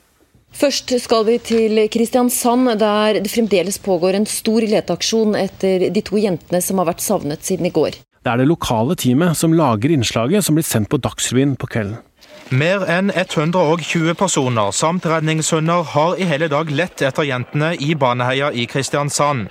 Først 0.58 0.90
skal 0.98 1.22
vi 1.28 1.36
til 1.38 1.78
Kristiansand, 1.86 2.72
der 2.80 3.20
det 3.22 3.30
fremdeles 3.30 3.78
pågår 3.78 4.16
en 4.18 4.26
stor 4.26 4.64
leteaksjon 4.66 5.36
etter 5.38 5.84
de 5.94 6.02
to 6.02 6.18
jentene 6.18 6.58
som 6.64 6.80
har 6.82 6.88
vært 6.88 7.04
savnet 7.04 7.46
siden 7.46 7.68
i 7.68 7.70
går. 7.70 8.00
Det 8.26 8.32
er 8.32 8.40
det 8.42 8.48
lokale 8.50 8.96
teamet 8.98 9.38
som 9.38 9.54
lager 9.54 9.94
innslaget 9.94 10.42
som 10.42 10.58
blir 10.58 10.66
sendt 10.66 10.90
på 10.90 10.98
Dagsrevyen 10.98 11.54
på 11.54 11.70
kvelden. 11.70 12.00
Mer 12.50 12.82
enn 12.90 13.12
120 13.14 14.16
personer 14.18 14.74
samt 14.74 15.06
redningshunder 15.06 15.86
har 15.94 16.18
i 16.18 16.26
hele 16.26 16.48
dag 16.50 16.70
lett 16.74 17.04
etter 17.06 17.28
jentene 17.28 17.74
i 17.78 17.94
Baneheia 17.94 18.50
i 18.50 18.66
Kristiansand. 18.66 19.46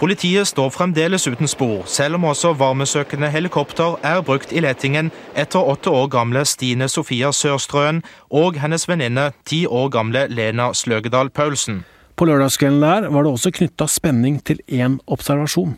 Politiet 0.00 0.48
står 0.48 0.70
fremdeles 0.72 1.26
uten 1.28 1.48
spor, 1.48 1.82
selv 1.84 2.16
om 2.16 2.22
også 2.30 2.54
varmesøkende 2.56 3.28
helikopter 3.28 3.98
er 4.00 4.22
brukt 4.24 4.48
i 4.56 4.62
letingen 4.64 5.10
etter 5.36 5.60
åtte 5.60 5.92
år 5.92 6.06
gamle 6.14 6.40
Stine 6.48 6.86
Sofia 6.88 7.28
Sørstrøen 7.36 7.98
og 8.32 8.56
hennes 8.62 8.88
venninne 8.88 9.26
ti 9.44 9.66
år 9.68 9.90
gamle 9.92 10.22
Lena 10.32 10.70
Sløgedal 10.72 11.28
Paulsen. 11.28 11.82
På 12.16 12.24
lørdagskvelden 12.24 12.80
der 12.80 13.10
var 13.12 13.26
det 13.26 13.32
også 13.34 13.52
knytta 13.58 13.84
spenning 13.92 14.38
til 14.40 14.62
én 14.72 14.96
observasjon. 15.04 15.76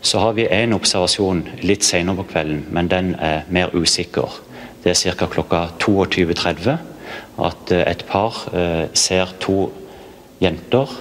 Så 0.00 0.22
har 0.22 0.36
vi 0.38 0.46
én 0.46 0.74
observasjon 0.76 1.42
litt 1.66 1.82
senere 1.82 2.20
på 2.20 2.28
kvelden, 2.36 2.68
men 2.70 2.90
den 2.92 3.16
er 3.18 3.48
mer 3.50 3.74
usikker. 3.74 4.30
Det 4.84 4.94
er 4.94 5.16
ca. 5.18 5.26
klokka 5.26 5.64
22.30 5.82 6.76
at 7.42 7.74
eh, 7.74 7.82
et 7.82 8.06
par 8.06 8.44
eh, 8.54 8.86
ser 8.94 9.34
to 9.42 9.72
jenter 10.38 10.94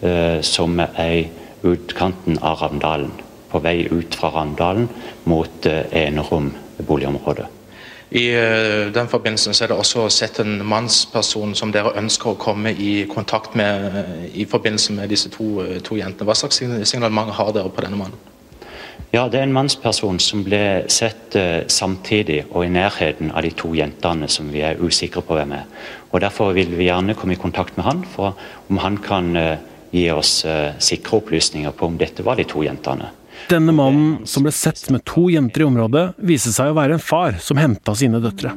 eh, 0.00 0.40
som 0.40 0.80
er 0.80 1.12
i 1.12 1.26
utkanten 1.62 2.38
av 2.38 2.58
Ravndalen. 2.62 3.12
På 3.48 3.62
vei 3.64 3.88
ut 3.90 4.14
fra 4.14 4.30
Ravndalen 4.34 4.88
mot 5.24 5.66
Enerom 5.66 6.52
boligområde. 6.78 7.46
I 8.10 8.30
den 8.94 9.08
forbindelsen 9.08 9.54
så 9.54 9.64
er 9.64 9.68
det 9.72 9.76
også 9.76 10.06
sett 10.12 10.38
en 10.40 10.62
mannsperson 10.64 11.52
som 11.58 11.72
dere 11.72 11.92
ønsker 12.00 12.32
å 12.32 12.40
komme 12.40 12.72
i 12.72 13.02
kontakt 13.10 13.56
med 13.58 14.30
i 14.32 14.46
forbindelse 14.48 14.96
med 14.96 15.12
disse 15.12 15.28
to, 15.28 15.60
to 15.84 15.98
jentene. 15.98 16.24
Hva 16.24 16.36
slags 16.38 16.62
signalement 16.88 17.34
har 17.36 17.52
dere 17.52 17.68
på 17.68 17.84
denne 17.84 18.00
mannen? 18.00 18.16
Ja, 19.12 19.26
det 19.28 19.38
er 19.40 19.46
en 19.46 19.54
mannsperson 19.56 20.18
som 20.20 20.42
ble 20.44 20.84
sett 20.92 21.36
samtidig 21.72 22.42
og 22.50 22.66
i 22.66 22.72
nærheten 22.72 23.30
av 23.32 23.44
de 23.44 23.52
to 23.56 23.70
jentene 23.76 24.28
som 24.28 24.50
vi 24.52 24.64
er 24.64 24.80
usikre 24.80 25.22
på 25.24 25.36
hvem 25.36 25.54
er. 25.56 25.64
Og 26.12 26.20
Derfor 26.24 26.52
vil 26.56 26.72
vi 26.76 26.88
gjerne 26.88 27.16
komme 27.16 27.36
i 27.36 27.40
kontakt 27.40 27.76
med 27.76 27.88
han, 27.88 28.04
for 28.08 28.36
om 28.68 28.80
han 28.84 28.98
kan 29.04 29.36
gi 29.94 30.08
oss 30.12 30.42
uh, 30.44 30.74
sikre 30.82 31.20
opplysninger 31.20 31.72
på 31.76 31.88
om 31.88 31.96
dette 32.00 32.24
var 32.26 32.38
de 32.38 32.46
to 32.48 32.64
jentene. 32.66 33.10
Denne 33.48 33.72
mannen 33.72 34.26
som 34.28 34.44
ble 34.44 34.52
sett 34.52 34.88
med 34.92 35.04
to 35.08 35.28
jenter 35.32 35.62
i 35.62 35.68
området, 35.68 36.04
viste 36.18 36.52
seg 36.52 36.72
å 36.72 36.76
være 36.76 36.98
en 36.98 37.02
far 37.02 37.38
som 37.40 37.60
henta 37.60 37.94
sine 37.96 38.20
døtre. 38.20 38.52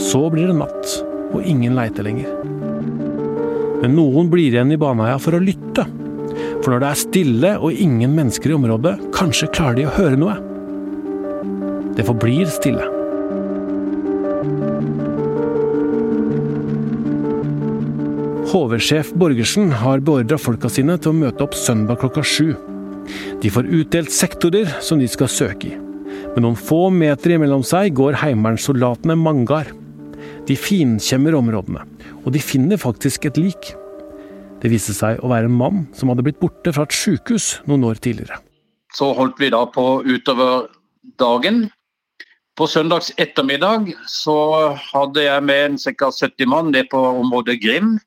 Så 0.00 0.24
blir 0.32 0.48
det 0.48 0.56
natt, 0.58 0.94
og 1.30 1.44
ingen 1.46 1.76
leiter 1.78 2.06
lenger. 2.06 2.30
Men 3.80 3.94
noen 3.96 4.30
blir 4.32 4.50
igjen 4.50 4.72
i 4.74 4.78
Baneheia 4.80 5.20
for 5.22 5.36
å 5.36 5.42
lytte. 5.42 5.86
For 6.60 6.72
når 6.72 6.82
det 6.82 6.88
er 6.90 7.02
stille 7.02 7.52
og 7.60 7.76
ingen 7.86 8.16
mennesker 8.16 8.52
i 8.52 8.56
området, 8.56 8.96
kanskje 9.16 9.52
klarer 9.54 9.78
de 9.78 9.86
å 9.88 9.94
høre 9.96 10.20
noe. 10.20 10.38
Det 11.96 12.06
forblir 12.08 12.50
stille. 12.52 12.99
HV-sjef 18.50 19.12
Borgersen 19.14 19.68
har 19.78 20.00
beordra 20.02 20.34
folka 20.34 20.66
sine 20.72 20.96
til 20.98 21.12
å 21.12 21.18
møte 21.20 21.44
opp 21.44 21.52
søndag 21.54 22.00
klokka 22.00 22.24
sju. 22.26 22.56
De 23.38 23.52
får 23.52 23.68
utdelt 23.78 24.10
sektorer 24.10 24.72
som 24.82 24.98
de 24.98 25.06
skal 25.10 25.30
søke 25.30 25.68
i. 25.68 25.76
Med 26.32 26.42
noen 26.42 26.58
få 26.58 26.88
meter 26.90 27.36
imellom 27.36 27.62
seg 27.66 27.94
går 27.94 28.18
heimevernssoldatene 28.18 29.14
Mangar. 29.22 29.70
De 30.50 30.58
finkjemmer 30.58 31.38
områdene, 31.38 31.84
og 32.24 32.34
de 32.34 32.42
finner 32.42 32.82
faktisk 32.82 33.30
et 33.30 33.38
lik. 33.38 33.70
Det 34.58 34.74
viste 34.74 34.96
seg 34.98 35.22
å 35.22 35.30
være 35.30 35.46
en 35.46 35.58
mann 35.62 35.86
som 35.94 36.10
hadde 36.10 36.26
blitt 36.26 36.42
borte 36.42 36.74
fra 36.74 36.88
et 36.88 36.98
sykehus 36.98 37.60
noen 37.70 37.86
år 37.92 38.02
tidligere. 38.02 38.42
Så 38.98 39.12
holdt 39.14 39.38
vi 39.38 39.54
da 39.54 39.62
på 39.70 40.02
utover 40.02 40.66
dagen. 41.22 41.68
På 42.58 42.66
søndags 42.66 43.14
ettermiddag 43.14 43.92
så 44.10 44.74
hadde 44.90 45.30
jeg 45.30 45.46
med 45.46 45.66
en 45.70 45.82
ca. 45.86 46.10
70 46.10 46.50
mann 46.50 46.74
ned 46.74 46.90
på 46.90 46.98
området 46.98 47.60
Grim. 47.62 48.00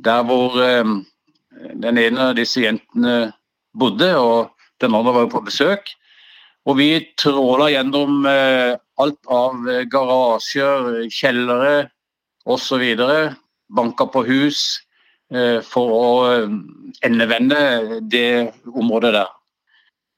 Der 0.00 0.24
hvor 0.26 0.58
eh, 0.64 0.92
den 1.84 2.00
ene 2.00 2.30
av 2.30 2.36
disse 2.38 2.64
jentene 2.64 3.32
bodde, 3.76 4.12
og 4.16 4.52
den 4.80 4.94
andre 4.96 5.16
var 5.20 5.32
på 5.32 5.44
besøk. 5.46 5.92
Og 6.68 6.76
vi 6.80 6.90
tråla 7.20 7.70
gjennom 7.72 8.26
eh, 8.28 8.76
alt 9.00 9.32
av 9.32 9.64
garasjer, 9.92 11.06
kjellere 11.12 11.90
osv. 12.48 12.84
Banka 13.70 14.08
på 14.10 14.24
hus. 14.28 14.80
Eh, 15.30 15.60
for 15.62 15.92
å 15.94 16.06
eh, 16.26 16.54
endevende 17.06 18.00
det 18.10 18.50
området 18.66 19.12
der. 19.14 19.28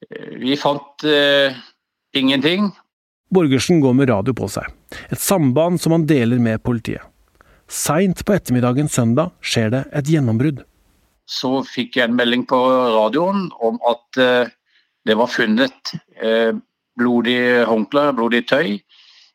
Eh, 0.09 0.31
vi 0.41 0.57
fant 0.57 1.05
ingenting. 2.17 2.71
Borgersen 3.33 3.81
går 3.81 3.93
med 3.97 4.09
radio 4.09 4.33
på 4.37 4.49
seg, 4.49 4.65
et 5.13 5.21
samband 5.21 5.81
som 5.81 5.93
han 5.95 6.07
deler 6.09 6.41
med 6.41 6.61
politiet. 6.65 7.05
Seint 7.71 8.25
på 8.25 8.35
ettermiddagen 8.35 8.89
søndag 8.91 9.33
skjer 9.41 9.71
det 9.73 9.83
et 9.95 10.09
gjennombrudd. 10.11 10.63
Så 11.29 11.63
fikk 11.67 11.97
jeg 11.97 12.09
en 12.09 12.17
melding 12.17 12.43
på 12.49 12.59
radioen 12.97 13.47
om 13.63 13.79
at 13.89 14.19
uh, 14.19 14.51
det 15.07 15.17
var 15.19 15.31
funnet 15.31 15.93
uh, 16.23 16.51
blodig 16.99 17.39
håndkle, 17.67 18.09
blodig 18.17 18.43
tøy, 18.51 18.77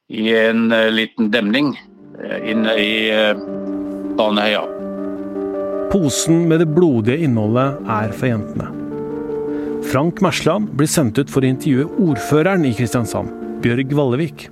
i 0.08 0.28
en 0.32 0.70
liten 0.94 1.26
demning 1.28 1.74
inne 2.16 2.72
i 2.80 2.92
Baneheia. 4.16 4.62
Posen 5.92 6.46
med 6.48 6.62
det 6.62 6.70
blodige 6.72 7.18
innholdet 7.26 7.76
er 7.92 8.14
for 8.16 8.30
jentene. 8.30 8.70
Frank 9.88 10.20
Mersland 10.20 10.68
blir 10.76 10.88
sendt 10.90 11.16
ut 11.20 11.30
for 11.32 11.44
å 11.44 11.48
intervjue 11.48 11.86
ordføreren 12.08 12.66
i 12.68 12.74
Kristiansand, 12.76 13.30
Bjørg 13.64 13.94
Vallevik. 13.96 14.48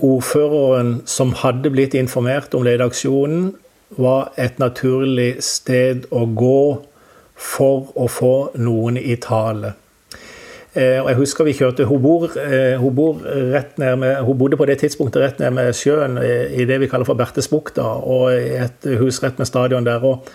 Ordføreren 0.00 1.00
som 1.08 1.34
hadde 1.42 1.72
blitt 1.72 1.94
informert 1.98 2.54
om 2.56 2.64
ledeaksjonen, 2.66 3.50
var 3.98 4.30
et 4.38 4.60
naturlig 4.62 5.40
sted 5.42 6.04
å 6.14 6.22
gå 6.38 6.62
for 7.34 7.90
å 7.98 8.06
få 8.06 8.34
noen 8.62 9.00
i 9.00 9.16
tale. 9.18 9.72
Eh, 10.72 11.00
jeg 11.02 11.16
husker 11.18 11.44
vi 11.44 11.56
kjørte, 11.58 11.84
Hun, 11.84 12.02
bor, 12.02 12.30
eh, 12.38 12.78
hun, 12.78 12.94
bor 12.94 13.18
med, 13.18 14.16
hun 14.22 14.38
bodde 14.38 14.56
på 14.56 14.66
det 14.66 14.78
tidspunktet 14.78 15.22
rett 15.22 15.40
ned 15.40 15.52
med 15.52 15.74
sjøen 15.74 16.20
i 16.22 16.64
det 16.64 16.78
vi 16.78 16.86
kaller 16.86 17.08
for 17.08 17.18
Bertesbukta, 17.18 17.82
og 17.82 18.30
i 18.30 18.54
et 18.62 18.86
hus 19.00 19.18
rett 19.24 19.38
med 19.38 19.50
stadion 19.50 19.84
der. 19.84 20.04
og 20.04 20.28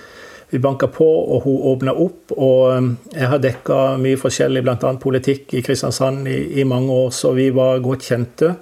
vi 0.50 0.60
banka 0.60 0.88
på, 0.88 1.06
og 1.06 1.42
hun 1.44 1.58
åpna 1.74 1.94
opp. 2.00 2.32
Og 2.38 2.96
jeg 3.16 3.30
har 3.32 3.42
dekka 3.42 3.98
mye 4.02 4.20
forskjellig, 4.20 4.64
bl.a. 4.66 4.94
politikk 5.02 5.56
i 5.58 5.64
Kristiansand 5.66 6.30
i, 6.30 6.38
i, 6.62 6.64
mange 6.68 6.94
år, 6.94 7.10
så 7.16 7.34
vi 7.36 7.50
var 7.56 7.82
godt 7.84 8.06
kjente. 8.06 8.54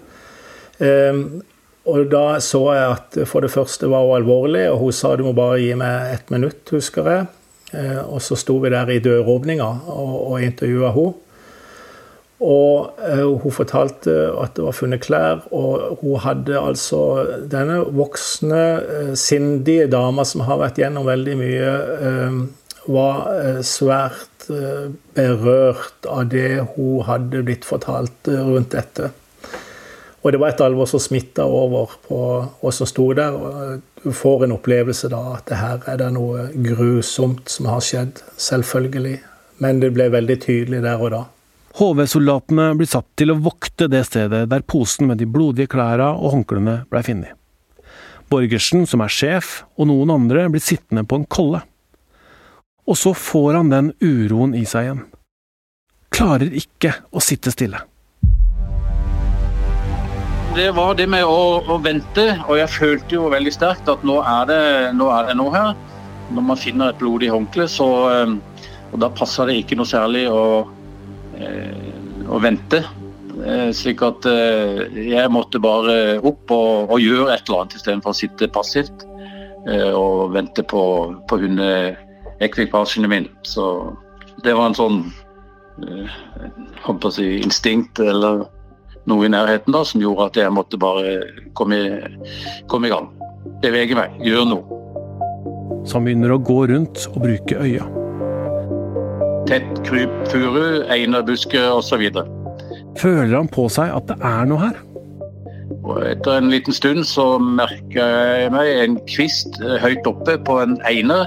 Um, 0.80 1.42
og 1.90 2.08
da 2.12 2.40
så 2.40 2.62
jeg 2.72 2.92
at 2.96 3.18
for 3.28 3.44
det 3.44 3.52
første 3.52 3.90
var 3.92 4.06
hun 4.08 4.18
alvorlig, 4.22 4.70
og 4.72 4.80
hun 4.86 4.96
sa 4.96 5.16
du 5.20 5.26
må 5.28 5.34
bare 5.36 5.60
gi 5.62 5.74
meg 5.80 6.14
ett 6.16 6.32
minutt, 6.34 6.64
husker 6.72 7.10
jeg. 7.12 7.28
Uh, 7.74 8.02
og 8.06 8.24
så 8.24 8.38
sto 8.40 8.60
vi 8.64 8.72
der 8.72 8.90
i 8.94 9.02
døråpninga 9.04 9.68
og, 9.92 10.16
og 10.32 10.46
intervjua 10.46 10.94
henne. 10.96 11.20
Og 12.44 13.00
uh, 13.00 13.38
hun 13.40 13.56
fortalte 13.56 14.14
at 14.42 14.58
det 14.58 14.66
var 14.66 14.76
funnet 14.76 15.04
klær, 15.04 15.46
og 15.56 16.00
hun 16.02 16.20
hadde 16.24 16.60
altså 16.60 17.00
Denne 17.52 17.80
voksne, 17.96 18.64
uh, 18.84 19.14
sindige 19.20 19.88
dama 19.92 20.26
som 20.28 20.44
har 20.48 20.60
vært 20.60 20.82
gjennom 20.82 21.08
veldig 21.08 21.38
mye, 21.40 21.72
uh, 22.04 22.44
var 22.84 23.62
svært 23.64 24.50
berørt 25.16 26.04
av 26.12 26.26
det 26.34 26.66
hun 26.74 27.06
hadde 27.08 27.46
blitt 27.48 27.64
fortalt 27.64 28.28
rundt 28.28 28.74
dette. 28.76 29.08
Og 30.24 30.32
det 30.32 30.40
var 30.40 30.54
et 30.54 30.62
alvor 30.64 30.88
som 30.88 31.02
smitta 31.04 31.44
over 31.44 31.98
på 32.08 32.18
oss 32.64 32.80
som 32.80 32.88
sto 32.88 33.10
der. 33.18 33.36
og 33.36 33.82
Du 34.04 34.12
får 34.16 34.46
en 34.46 34.56
opplevelse 34.56 35.12
da 35.12 35.20
at 35.36 35.50
det 35.52 35.60
her 35.60 35.84
er 35.92 36.00
det 36.00 36.10
noe 36.16 36.48
grusomt 36.56 37.52
som 37.52 37.68
har 37.68 37.84
skjedd. 37.84 38.24
Selvfølgelig. 38.38 39.20
men 39.64 39.80
det 39.80 39.94
ble 39.96 40.10
veldig 40.12 40.36
tydelig 40.42 40.82
der 40.84 41.00
og 41.00 41.12
da. 41.14 41.22
HV-soldatene 41.78 42.74
blir 42.76 42.90
satt 42.90 43.06
til 43.16 43.32
å 43.32 43.38
vokte 43.40 43.88
det 43.88 44.02
stedet 44.10 44.50
der 44.50 44.66
posen 44.66 45.08
med 45.08 45.22
de 45.22 45.28
blodige 45.30 45.70
klærne 45.72 46.10
og 46.18 46.34
håndklærne 46.34 46.84
blei 46.90 47.04
funnet. 47.06 47.38
Borgersen, 48.30 48.88
som 48.90 49.02
er 49.06 49.14
sjef, 49.14 49.64
og 49.78 49.88
noen 49.88 50.12
andre 50.12 50.50
blir 50.50 50.64
sittende 50.64 51.06
på 51.06 51.22
en 51.22 51.26
kolle. 51.30 51.62
Og 52.90 52.98
så 52.98 53.14
får 53.14 53.60
han 53.62 53.72
den 53.72 53.94
uroen 54.02 54.58
i 54.58 54.66
seg 54.66 54.90
igjen. 54.90 55.06
Klarer 56.12 56.60
ikke 56.60 56.98
å 57.14 57.24
sitte 57.24 57.54
stille 57.54 57.86
det 60.56 60.72
var 60.72 60.94
det 60.94 61.06
med 61.10 61.26
å, 61.26 61.64
å, 61.66 61.80
vente, 61.82 62.24
og 62.46 62.58
jeg 62.60 62.70
følte 62.70 63.16
jo 63.16 63.30
veldig 63.34 63.52
sterkt 63.56 63.88
at 63.90 64.04
nå 64.06 64.20
er 64.22 64.50
det, 64.50 64.62
nå 64.94 65.08
er 65.10 65.30
det 65.30 65.36
noe 65.40 65.54
her. 65.54 65.72
Når 66.34 66.46
man 66.46 66.60
finner 66.60 66.92
et 66.92 67.00
blodig 67.02 67.32
håndkle, 67.34 67.66
så 67.70 67.88
eh, 68.12 68.36
Og 68.94 69.00
da 69.02 69.10
passer 69.10 69.50
det 69.50 69.56
ikke 69.58 69.76
noe 69.80 69.90
særlig 69.90 70.28
å, 70.30 70.68
eh, 71.42 72.28
å 72.30 72.38
vente. 72.38 72.84
Eh, 73.34 73.72
slik 73.74 74.04
at 74.06 74.28
jeg 74.94 75.32
måtte 75.34 75.58
bare 75.58 76.20
opp 76.22 76.54
og, 76.54 76.94
og 76.94 77.02
gjøre 77.02 77.34
et 77.34 77.48
eller 77.48 77.64
annet 77.64 77.78
istedenfor 77.80 78.14
å 78.14 78.20
sitte 78.22 78.52
passivt 78.54 79.08
og 79.96 80.34
vente 80.36 80.60
på, 80.68 80.84
på 81.26 81.38
hundeekvipasjene 81.40 83.10
mine. 83.10 83.32
Så 83.48 83.66
det 84.44 84.54
var 84.54 84.70
en 84.70 84.78
sånn 84.78 84.98
håper 86.84 87.10
å 87.10 87.14
si, 87.16 87.30
instinkt 87.40 88.02
eller 88.04 88.44
noe 89.10 89.28
i 89.28 89.32
nærheten 89.32 89.76
da, 89.76 89.84
som 89.88 90.02
gjorde 90.04 90.30
at 90.32 90.40
jeg 90.40 90.54
måtte 90.54 90.80
bare 90.80 91.18
komme, 91.58 91.80
komme 92.72 92.90
i 92.90 92.94
gang. 92.94 93.10
Bevege 93.64 93.98
meg, 93.98 94.16
gjøre 94.24 94.48
noe. 94.52 94.80
Så 95.84 95.98
han 95.98 96.08
begynner 96.08 96.36
å 96.36 96.40
gå 96.40 96.62
rundt 96.72 97.06
og 97.12 97.20
bruke 97.26 97.60
øya. 97.60 97.86
Tett 99.50 99.84
kryp 99.84 100.14
furu, 100.32 100.86
einerbusker 100.92 101.74
osv. 101.76 102.06
Føler 103.00 103.36
han 103.36 103.52
på 103.52 103.68
seg 103.72 103.92
at 103.92 104.08
det 104.12 104.20
er 104.24 104.48
noe 104.48 104.64
her? 104.64 104.82
Og 105.84 106.00
etter 106.08 106.38
en 106.40 106.52
liten 106.52 106.76
stund 106.76 107.04
så 107.08 107.36
merka 107.42 108.06
jeg 108.06 108.52
meg 108.54 108.70
en 108.84 109.00
kvist 109.10 109.60
eh, 109.64 109.76
høyt 109.84 110.08
oppe 110.08 110.38
på 110.48 110.60
en 110.62 110.78
einer 110.88 111.26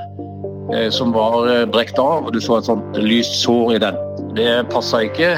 eh, 0.73 0.89
som 0.95 1.13
var 1.17 1.49
eh, 1.51 1.67
brekt 1.69 2.01
av, 2.01 2.25
og 2.25 2.33
du 2.33 2.41
så 2.41 2.61
et 2.61 2.71
sånt 2.71 3.01
lyst 3.01 3.43
sår 3.43 3.77
i 3.77 3.83
den. 3.85 4.01
Det 4.39 4.51
passa 4.73 5.03
ikke 5.05 5.37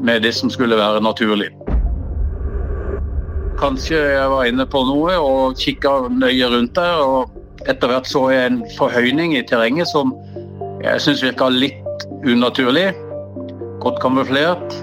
med 0.00 0.24
det 0.24 0.32
som 0.36 0.52
skulle 0.52 0.78
være 0.78 1.04
naturlig. 1.04 1.50
Kanskje 3.58 3.98
jeg 3.98 4.26
var 4.30 4.46
inne 4.46 4.64
på 4.70 4.84
noe 4.86 5.16
og 5.18 5.56
kikka 5.58 6.06
nøye 6.14 6.46
rundt 6.52 6.76
der. 6.78 7.00
og 7.02 7.66
Etter 7.66 7.90
hvert 7.90 8.06
så 8.06 8.28
jeg 8.30 8.52
en 8.52 8.60
forhøyning 8.76 9.34
i 9.34 9.42
terrenget 9.42 9.90
som 9.90 10.12
jeg 10.84 11.02
syns 11.02 11.24
virka 11.26 11.48
litt 11.50 12.04
unaturlig. 12.22 12.92
Godt 13.82 13.98
kamuflert. 14.04 14.76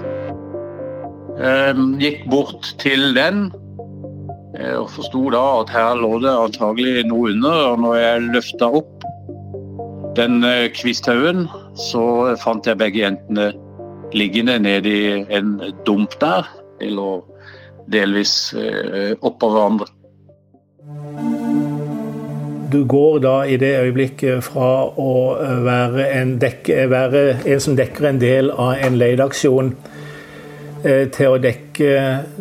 Ehm, 1.40 1.96
gikk 2.00 2.26
bort 2.32 2.68
til 2.80 3.14
den 3.16 3.46
eh, 4.58 4.76
og 4.76 4.90
forsto 4.92 5.24
da 5.32 5.42
at 5.62 5.72
her 5.72 5.96
lå 6.00 6.18
det 6.24 6.32
antagelig 6.32 7.06
noe 7.08 7.32
under. 7.32 7.62
og 7.72 7.80
Når 7.86 7.96
jeg 8.00 8.26
løfta 8.36 8.70
opp 8.82 9.08
den 10.20 10.44
eh, 10.44 10.68
kvisthaugen, 10.76 11.46
så 11.88 12.36
fant 12.44 12.68
jeg 12.68 12.80
begge 12.80 13.06
jentene 13.06 13.54
liggende 14.16 14.58
nedi 14.68 15.24
en 15.32 15.56
dump 15.88 16.20
der. 16.20 16.44
De 16.80 16.92
lå 16.92 17.22
delvis 17.86 18.54
eh, 18.54 19.14
oppå 19.20 19.50
hverandre. 19.52 19.90
Du 22.70 22.84
går 22.84 23.20
da 23.22 23.34
i 23.46 23.56
det 23.56 23.76
øyeblikket 23.78 24.42
fra 24.44 24.70
å 24.98 25.12
eh, 25.38 25.60
være 25.66 26.08
en, 26.18 26.34
dekke, 26.42 26.88
være 26.90 27.22
en 27.46 27.62
som 27.62 27.76
dekker 27.78 28.08
en 28.10 28.18
del 28.20 28.50
av 28.50 28.82
en 28.82 28.98
leteaksjon, 28.98 29.70
eh, 30.82 31.04
til 31.14 31.36
å 31.36 31.40
dekke 31.42 31.92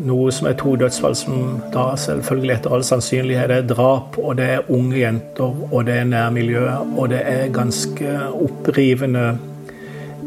noe 0.07 0.33
som 0.33 0.49
er 0.49 0.57
to 0.59 0.75
dødsfall, 0.81 1.17
som 1.19 1.59
da 1.73 1.91
selvfølgelig 2.01 2.57
etter 2.57 2.75
all 2.75 2.85
sannsynlighet 2.87 3.53
er 3.53 3.67
drap, 3.69 4.17
og 4.17 4.39
det 4.41 4.49
er 4.57 4.71
unge 4.73 4.97
jenter, 5.03 5.59
og 5.69 5.85
det 5.87 5.99
er 6.01 6.09
nærmiljøet, 6.09 6.95
og 6.97 7.11
det 7.13 7.21
er 7.21 7.53
ganske 7.53 8.17
opprivende 8.33 9.35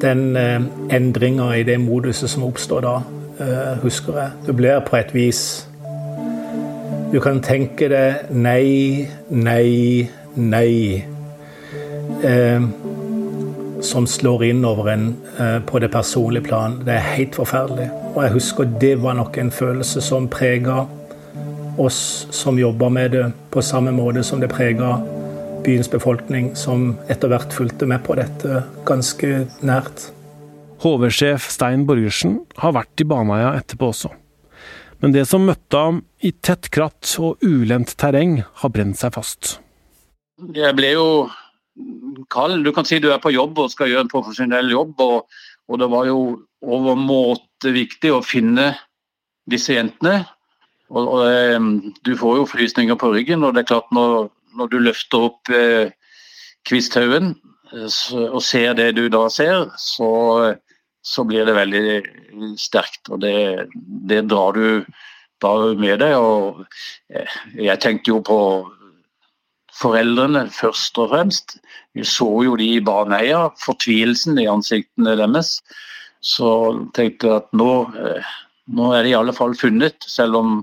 den 0.01 0.37
eh, 0.37 0.61
endringa 0.95 1.53
i 1.57 1.65
det 1.67 1.81
moduset 1.83 2.31
som 2.31 2.47
oppstår 2.47 2.87
da, 2.87 2.97
eh, 3.03 3.18
husker 3.83 4.19
jeg. 4.19 4.31
Det 4.47 4.55
blir 4.57 4.81
på 4.87 4.97
et 4.99 5.15
vis 5.15 5.41
Du 7.13 7.21
kan 7.25 7.39
tenke 7.41 7.89
deg 7.89 8.33
nei, 8.35 9.09
nei, 9.31 10.09
nei. 10.37 11.05
Eh, 12.25 12.63
som 13.81 14.07
slår 14.07 14.45
inn 14.45 14.65
over 14.67 14.91
en 14.93 15.07
eh, 15.39 15.59
på 15.65 15.79
det 15.79 15.89
personlige 15.95 16.49
plan. 16.51 16.81
Det 16.85 16.95
er 16.95 17.13
helt 17.15 17.39
forferdelig. 17.39 17.89
Og 18.15 18.23
jeg 18.25 18.35
husker 18.35 18.69
det 18.81 18.95
var 19.03 19.17
nok 19.17 19.39
en 19.39 19.51
følelse 19.55 20.03
som 20.05 20.29
prega 20.29 20.83
oss 21.79 22.27
som 22.35 22.59
jobber 22.59 22.89
med 22.89 23.11
det, 23.11 23.25
på 23.51 23.63
samme 23.63 23.93
måte 23.95 24.23
som 24.27 24.41
det 24.43 24.51
prega 24.51 24.99
byens 25.65 25.89
befolkning, 25.89 26.53
som 26.57 26.97
etter 27.09 27.31
hvert 27.31 27.55
fulgte 27.55 27.87
med 27.87 28.03
på 28.07 28.19
dette 28.19 28.65
ganske 28.89 29.47
nært. 29.63 30.09
HV-sjef 30.83 31.49
Stein 31.53 31.85
Borgersen 31.89 32.39
har 32.63 32.75
vært 32.77 33.03
i 33.03 33.07
Baneheia 33.09 33.55
etterpå 33.59 33.91
også. 33.93 34.13
Men 35.03 35.15
det 35.15 35.25
som 35.31 35.45
møtte 35.47 35.79
ham 35.79 36.01
i 36.27 36.33
tett 36.33 36.71
kratt 36.75 37.11
og 37.23 37.43
ulendt 37.45 37.95
terreng, 38.01 38.41
har 38.63 38.73
brent 38.75 38.99
seg 38.99 39.15
fast. 39.15 39.59
Jeg 40.55 40.75
ble 40.79 40.95
jo 40.95 41.09
kald. 42.31 42.65
Du 42.67 42.73
kan 42.75 42.87
si 42.87 42.99
du 43.03 43.11
er 43.15 43.23
på 43.23 43.35
jobb 43.35 43.59
og 43.63 43.71
skal 43.75 43.93
gjøre 43.93 44.07
en 44.07 44.11
profesjonell 44.11 44.73
jobb. 44.75 44.99
Og, 45.03 45.39
og 45.71 45.83
det 45.83 45.91
var 45.93 46.09
jo 46.11 46.19
overmåte 46.67 47.75
viktig 47.75 48.11
å 48.15 48.25
finne 48.27 48.73
disse 49.51 49.77
jentene. 49.77 50.25
Og, 50.89 51.05
og, 51.05 51.23
eh, 51.29 51.95
du 52.07 52.17
får 52.19 52.41
jo 52.41 52.51
frysninger 52.51 52.99
på 52.99 53.13
ryggen, 53.15 53.45
og 53.47 53.55
det 53.55 53.67
er 53.67 53.73
klart 53.75 53.95
når 53.95 54.31
når 54.59 54.73
du 54.73 54.79
løfter 54.83 55.29
opp 55.29 55.53
eh, 55.53 55.91
Kvisthaugen 56.69 57.35
eh, 57.73 57.99
og 58.29 58.41
ser 58.45 58.75
det 58.79 58.93
du 58.99 59.07
da 59.13 59.27
ser, 59.33 59.69
så, 59.81 60.11
så 61.05 61.25
blir 61.25 61.47
det 61.47 61.57
veldig 61.57 62.57
sterkt. 62.61 63.09
Og 63.13 63.23
det, 63.23 63.69
det 64.11 64.27
drar 64.31 64.57
du 64.57 64.85
bare 65.43 65.75
med 65.79 66.01
deg. 66.03 66.17
Og 66.19 66.65
jeg 67.59 67.81
tenkte 67.83 68.13
jo 68.13 68.23
på 68.25 68.41
foreldrene 69.79 70.47
først 70.53 70.99
og 70.99 71.13
fremst. 71.13 71.59
Vi 71.95 72.07
så 72.07 72.29
jo 72.47 72.57
de 72.59 72.73
i 72.77 72.85
Baneheia, 72.85 73.49
fortvilelsen 73.63 74.41
i 74.43 74.49
ansiktene 74.51 75.17
deres. 75.21 75.59
Så 76.25 76.51
tenkte 76.97 77.31
jeg 77.31 77.43
at 77.45 77.53
nå, 77.57 77.71
nå 78.75 78.89
er 78.95 79.07
de 79.07 79.15
i 79.15 79.19
alle 79.19 79.35
fall 79.37 79.55
funnet, 79.59 80.03
selv 80.03 80.41
om 80.41 80.57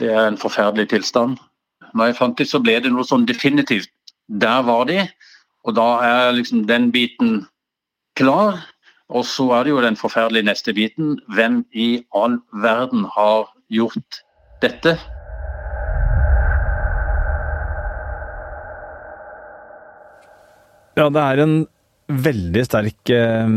det 0.00 0.08
er 0.10 0.30
en 0.30 0.40
forferdelig 0.40 0.88
tilstand. 0.94 1.36
Når 1.94 2.10
jeg 2.10 2.18
fant 2.18 2.40
dem, 2.40 2.48
så 2.48 2.60
ble 2.62 2.78
det 2.82 2.92
noe 2.92 3.06
sånn 3.06 3.28
definitivt. 3.28 3.92
Der 4.26 4.64
var 4.66 4.88
de, 4.88 5.04
og 5.66 5.76
da 5.76 5.86
er 6.02 6.34
liksom 6.34 6.64
den 6.66 6.88
biten 6.94 7.44
klar. 8.18 8.58
Og 9.06 9.22
så 9.26 9.44
er 9.54 9.66
det 9.66 9.70
jo 9.70 9.82
den 9.84 9.96
forferdelige 9.98 10.48
neste 10.48 10.74
biten. 10.74 11.18
Hvem 11.30 11.62
i 11.72 12.02
all 12.14 12.40
verden 12.62 13.06
har 13.14 13.46
gjort 13.70 14.22
dette? 14.62 14.96
Ja, 20.96 21.10
det 21.12 21.22
er 21.22 21.42
en 21.44 21.58
veldig 22.08 22.64
sterk 22.64 23.12
eh, 23.12 23.56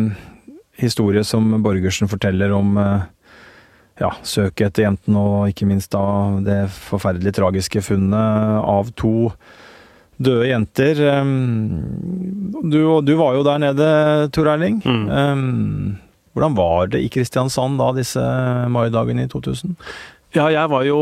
historie 0.78 1.24
som 1.26 1.50
Borgersen 1.64 2.12
forteller 2.12 2.54
om 2.54 2.78
eh, 2.78 3.08
ja, 4.04 4.12
søket 4.22 4.68
etter 4.70 4.86
jentene, 4.86 5.24
og 5.24 5.50
ikke 5.50 5.68
minst 5.70 5.94
da 5.96 6.04
det 6.46 6.60
forferdelig 6.76 7.34
tragiske 7.40 7.82
funnet 7.90 8.62
av 8.62 8.92
to 9.00 9.32
døde 10.20 10.52
jenter. 10.52 11.02
Du, 12.60 12.80
du 13.02 13.14
var 13.20 13.40
jo 13.40 13.44
der 13.48 13.64
nede, 13.64 13.90
Tor 14.36 14.52
Erling. 14.52 14.82
Mm. 14.84 15.98
Hvordan 16.36 16.56
var 16.58 16.88
det 16.94 17.02
i 17.04 17.10
Kristiansand 17.12 17.80
da, 17.80 17.90
disse 17.98 18.24
maidagene 18.72 19.26
i 19.26 19.32
2000? 19.32 19.76
Ja, 20.38 20.46
jeg 20.54 20.70
var 20.70 20.84
jo 20.86 21.00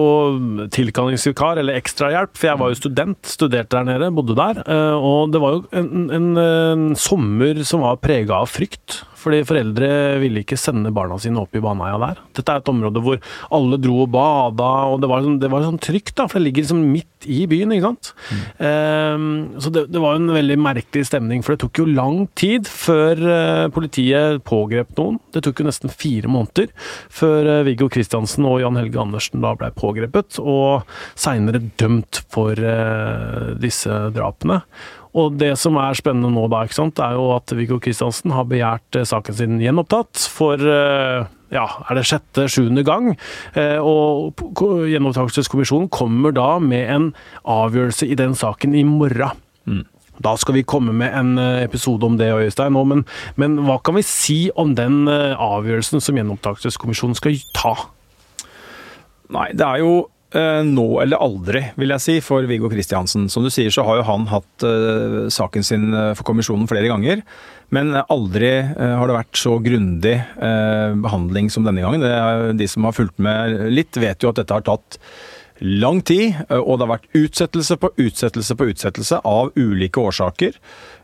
tilkallingsvikar, 0.72 1.60
eller 1.60 1.76
ekstrahjelp, 1.76 2.32
for 2.40 2.48
jeg 2.48 2.60
var 2.62 2.72
jo 2.72 2.80
student. 2.80 3.20
Studerte 3.28 3.76
der 3.76 3.88
nede, 3.90 4.08
bodde 4.16 4.38
der. 4.40 4.62
Eh, 4.64 4.96
og 4.96 5.34
det 5.34 5.42
var 5.44 5.58
jo 5.58 5.66
en, 5.76 6.06
en, 6.16 6.30
en 6.40 6.86
sommer 6.96 7.60
som 7.68 7.84
var 7.84 8.00
prega 8.00 8.40
av 8.40 8.48
frykt. 8.54 9.02
Fordi 9.18 9.42
foreldre 9.48 9.90
ville 10.22 10.44
ikke 10.44 10.60
sende 10.60 10.94
barna 10.94 11.18
sine 11.22 11.42
opp 11.42 11.56
i 11.58 11.62
Baneheia 11.64 11.98
der. 12.02 12.20
Dette 12.38 12.54
er 12.54 12.62
et 12.62 12.72
område 12.72 13.02
hvor 13.04 13.20
alle 13.58 13.80
dro 13.82 14.04
og 14.04 14.12
bada, 14.14 14.72
og 14.92 15.02
det 15.02 15.10
var, 15.10 15.24
sånn, 15.26 15.40
det 15.42 15.50
var 15.52 15.66
sånn 15.66 15.82
trygt, 15.82 16.14
da, 16.20 16.28
for 16.30 16.38
det 16.38 16.48
ligger 16.48 16.68
liksom 16.68 16.84
midt 16.94 17.28
i 17.28 17.40
byen, 17.50 17.74
ikke 17.74 17.90
sant. 17.90 18.12
Mm. 18.30 18.44
Um, 18.68 19.30
så 19.64 19.72
det, 19.74 19.88
det, 19.94 20.02
var 20.04 20.20
en 20.20 20.30
veldig 20.36 20.60
merkelig 20.62 21.08
stemning, 21.10 21.42
for 21.46 21.56
det 21.56 21.64
tok 21.66 21.82
jo 21.82 21.88
lang 21.90 22.28
tid 22.38 22.70
før 22.70 23.24
uh, 23.26 23.66
politiet 23.74 24.44
pågrep 24.48 24.94
noen. 25.00 25.18
Det 25.34 25.44
tok 25.48 25.64
jo 25.64 25.68
nesten 25.68 25.94
fire 25.94 26.30
måneder 26.32 26.70
før 27.14 27.50
uh, 27.50 27.64
Viggo 27.68 27.90
Kristiansen 27.94 28.46
og 28.48 28.62
Jan 28.62 28.78
Helge 28.80 29.02
Andersen 29.02 29.44
da 29.44 29.56
ble 29.58 29.72
pågrepet, 29.78 30.40
og 30.44 30.86
seinere 31.18 31.64
dømt 31.82 32.22
for 32.34 32.54
uh, 32.54 33.56
disse 33.62 33.98
drapene. 34.16 34.62
Og 35.18 35.40
det 35.42 35.56
som 35.60 35.80
er 35.82 35.98
spennende 35.98 36.30
nå, 36.34 36.46
da, 36.52 36.64
ikke 36.68 36.78
sant, 36.78 37.02
er 37.04 37.18
jo 37.18 37.32
at 37.36 37.54
Viggo 37.58 37.80
Kristiansen 37.84 38.36
har 38.36 38.48
begjært 38.50 39.02
saken 39.10 39.38
sin 39.38 39.58
gjenopptatt 39.64 40.28
for 40.32 40.62
ja, 40.62 41.66
er 41.88 41.96
det 41.96 42.04
sjette-sjuende 42.10 42.84
gang. 42.84 43.14
Og 43.82 44.42
Gjenopptakelseskommisjonen 44.92 45.88
kommer 45.94 46.36
da 46.36 46.58
med 46.60 46.92
en 46.92 47.12
avgjørelse 47.48 48.10
i 48.12 48.18
den 48.20 48.36
saken 48.38 48.76
i 48.76 48.84
morgen. 48.88 49.40
Mm. 49.68 49.86
Da 50.24 50.34
skal 50.38 50.58
vi 50.58 50.66
komme 50.66 50.94
med 50.98 51.14
en 51.14 51.38
eh, 51.38 51.64
episode 51.64 52.06
om 52.06 52.18
det, 52.18 52.32
Øystein. 52.34 52.74
Men, 52.74 53.06
men 53.36 53.60
hva 53.68 53.78
kan 53.84 53.98
vi 53.98 54.06
si 54.06 54.40
om 54.58 54.74
den 54.78 55.06
eh, 55.12 55.38
avgjørelsen 55.38 56.02
som 56.02 56.18
Gjenopptakelseskommisjonen 56.18 57.18
skal 57.18 57.38
ta? 57.58 57.76
Nei, 59.34 59.52
det 59.58 59.68
er 59.68 59.84
jo 59.84 59.92
eh, 60.00 60.06
nå 60.36 60.86
eller 61.00 61.22
aldri, 61.24 61.62
vil 61.80 61.94
jeg 61.94 62.04
si, 62.04 62.16
for 62.20 62.44
Viggo 62.50 62.68
Kristiansen. 62.68 63.30
Som 63.32 63.46
du 63.46 63.52
sier, 63.54 63.72
så 63.72 63.86
har 63.88 64.02
jo 64.02 64.08
han 64.10 64.26
hatt 64.28 64.66
uh, 64.68 65.30
saken 65.32 65.63
sin 65.63 65.86
for 66.18 66.28
kommisjonen 66.28 66.68
flere 66.68 66.90
ganger. 66.92 67.24
Men 67.72 67.96
aldri 67.96 68.52
har 68.76 69.08
det 69.08 69.16
vært 69.16 69.40
så 69.40 69.58
grundig 69.60 70.13
behandling 71.04 71.50
som 71.52 71.66
denne 71.68 71.84
gangen. 71.84 72.56
De 72.56 72.68
som 72.72 72.88
har 72.88 72.96
fulgt 72.96 73.20
med 73.20 73.58
litt, 73.76 74.00
vet 74.00 74.24
jo 74.24 74.32
at 74.32 74.40
dette 74.40 74.56
har 74.56 74.63
tatt 74.63 74.96
lang 75.60 76.02
tid, 76.02 76.36
eh, 76.50 76.58
og 76.58 76.78
det 76.78 76.86
har 76.86 76.94
vært 76.98 77.18
utsettelse 77.18 77.78
på 77.82 77.92
utsettelse 77.98 78.58
på 78.58 78.70
utsettelse 78.72 79.22
av 79.26 79.52
ulike 79.58 80.02
årsaker. 80.02 80.58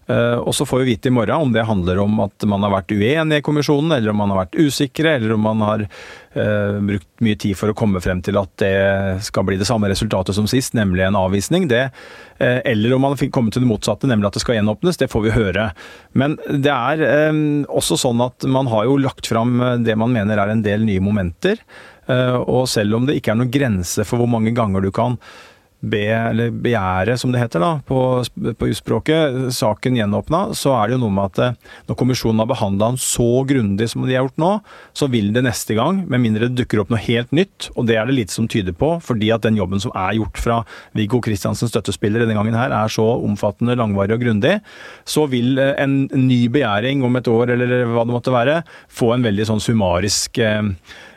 Eh, 0.07 0.35
og 0.35 0.51
så 0.55 0.65
får 0.67 0.81
vi 0.81 0.93
vite 0.93 1.07
i 1.07 1.13
morgen 1.15 1.47
om 1.47 1.53
det 1.53 1.63
handler 1.63 2.01
om 2.03 2.17
at 2.25 2.43
man 2.49 2.65
har 2.65 2.73
vært 2.73 2.91
uenig 2.91 3.39
i 3.39 3.45
kommisjonen, 3.45 3.93
eller 3.95 4.11
om 4.11 4.19
man 4.19 4.33
har 4.33 4.41
vært 4.43 4.57
usikre, 4.59 5.15
eller 5.15 5.35
om 5.35 5.45
man 5.47 5.63
har 5.63 5.85
uh, 5.85 6.79
brukt 6.83 7.07
mye 7.23 7.37
tid 7.39 7.55
for 7.57 7.71
å 7.71 7.77
komme 7.77 8.01
frem 8.03 8.19
til 8.25 8.37
at 8.41 8.51
det 8.59 8.73
skal 9.23 9.45
bli 9.47 9.57
det 9.59 9.67
samme 9.69 9.87
resultatet 9.91 10.35
som 10.35 10.49
sist, 10.49 10.75
nemlig 10.75 11.05
en 11.07 11.19
avvisning. 11.19 11.69
Det, 11.71 11.85
uh, 12.41 12.59
eller 12.59 12.97
om 12.97 13.05
man 13.07 13.17
fikk 13.19 13.31
komme 13.35 13.53
til 13.53 13.63
det 13.63 13.71
motsatte, 13.71 14.09
nemlig 14.11 14.29
at 14.29 14.39
det 14.39 14.43
skal 14.43 14.59
gjenåpnes. 14.59 14.99
Det 14.99 15.11
får 15.11 15.25
vi 15.27 15.37
høre. 15.37 15.69
Men 16.19 16.35
det 16.49 16.73
er 16.73 17.31
um, 17.31 17.63
også 17.71 17.99
sånn 18.03 18.23
at 18.25 18.47
man 18.49 18.67
har 18.73 18.89
jo 18.89 18.99
lagt 18.99 19.29
fram 19.31 19.55
det 19.85 19.95
man 19.99 20.13
mener 20.15 20.41
er 20.41 20.51
en 20.51 20.65
del 20.65 20.83
nye 20.87 21.03
momenter. 21.03 21.63
Uh, 22.09 22.41
og 22.41 22.67
selv 22.67 22.99
om 22.99 23.07
det 23.07 23.15
ikke 23.15 23.31
er 23.31 23.39
noen 23.39 23.53
grense 23.53 24.03
for 24.03 24.19
hvor 24.19 24.27
mange 24.27 24.51
ganger 24.55 24.83
du 24.83 24.91
kan 24.91 25.15
be, 25.83 26.03
eller 26.07 26.53
begjære, 26.63 27.17
som 27.19 27.33
det 27.33 27.41
heter 27.41 27.63
da, 27.63 27.71
på, 27.87 27.99
på 28.59 28.69
jusspråket, 28.69 29.49
saken 29.55 29.97
gjenåpna, 29.99 30.45
så 30.57 30.73
er 30.77 30.89
det 30.89 30.97
jo 30.97 31.01
noe 31.03 31.15
med 31.15 31.33
at 31.33 31.41
eh, 31.43 31.73
når 31.89 31.99
kommisjonen 31.99 32.43
har 32.43 32.49
behandla 32.49 32.93
den 32.93 33.01
så 33.03 33.27
grundig 33.49 33.89
som 33.91 34.05
de 34.05 34.15
har 34.15 34.23
gjort 34.25 34.39
nå, 34.41 34.51
så 34.95 35.09
vil 35.11 35.31
det 35.35 35.43
neste 35.45 35.77
gang, 35.77 36.03
med 36.07 36.23
mindre 36.23 36.47
det 36.47 36.61
dukker 36.61 36.83
opp 36.83 36.93
noe 36.93 37.01
helt 37.03 37.33
nytt, 37.35 37.69
og 37.75 37.87
det 37.89 37.99
er 37.99 38.09
det 38.09 38.17
lite 38.17 38.35
som 38.35 38.47
tyder 38.51 38.75
på, 38.77 38.95
fordi 39.03 39.33
at 39.35 39.43
den 39.45 39.59
jobben 39.59 39.83
som 39.83 39.93
er 39.95 40.17
gjort 40.19 40.39
fra 40.39 40.61
Viggo 40.97 41.21
Kristiansens 41.23 41.73
støttespiller 41.73 42.23
denne 42.23 42.37
gangen 42.37 42.57
her, 42.57 42.73
er 42.73 42.91
så 42.91 43.05
omfattende, 43.19 43.77
langvarig 43.79 44.15
og 44.15 44.23
grundig, 44.23 44.59
så 45.03 45.27
vil 45.31 45.57
eh, 45.59 45.75
en 45.83 46.05
ny 46.15 46.45
begjæring 46.53 47.03
om 47.03 47.19
et 47.19 47.31
år, 47.31 47.57
eller 47.57 47.83
hva 47.91 48.07
det 48.07 48.15
måtte 48.15 48.35
være, 48.35 48.61
få 48.91 49.15
en 49.15 49.25
veldig 49.27 49.51
sånn 49.51 49.63
summarisk 49.63 50.39
eh, 50.39 50.63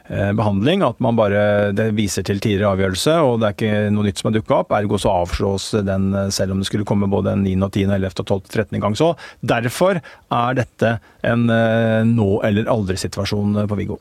behandling. 0.08 0.84
At 0.86 1.00
man 1.02 1.18
bare 1.18 1.72
det 1.76 1.90
viser 1.96 2.26
til 2.26 2.40
tidligere 2.42 2.74
avgjørelse, 2.76 3.16
og 3.26 3.40
det 3.40 3.48
er 3.48 3.56
ikke 3.56 3.94
noe 3.94 4.06
nytt 4.06 4.20
som 4.20 4.30
har 4.30 4.36
dukka 4.38 4.60
opp. 4.60 4.74
Ergo 4.76 5.00
så 5.00 5.14
avslås 5.22 5.70
den 5.86 6.10
eh, 6.14 6.32
selv 6.34 6.54
om 6.54 6.62
det 6.62 6.68
skulle 6.70 6.88
komme 6.88 7.10
både 7.10 7.34
en 7.36 7.44
9., 7.46 7.56
og 7.66 7.72
10., 7.72 7.86
11., 7.98 8.12
og 8.22 8.26
12., 8.26 8.42
13. 8.52 8.80
gang. 8.82 8.98
Så 8.98 9.12
derfor 9.40 10.00
er 10.00 10.58
dette 10.58 10.96
en 11.26 11.48
eh, 11.52 12.02
nå 12.08 12.30
eller 12.46 12.70
aldri-situasjon 12.72 13.64
på 13.66 13.80
Viggo. 13.80 14.00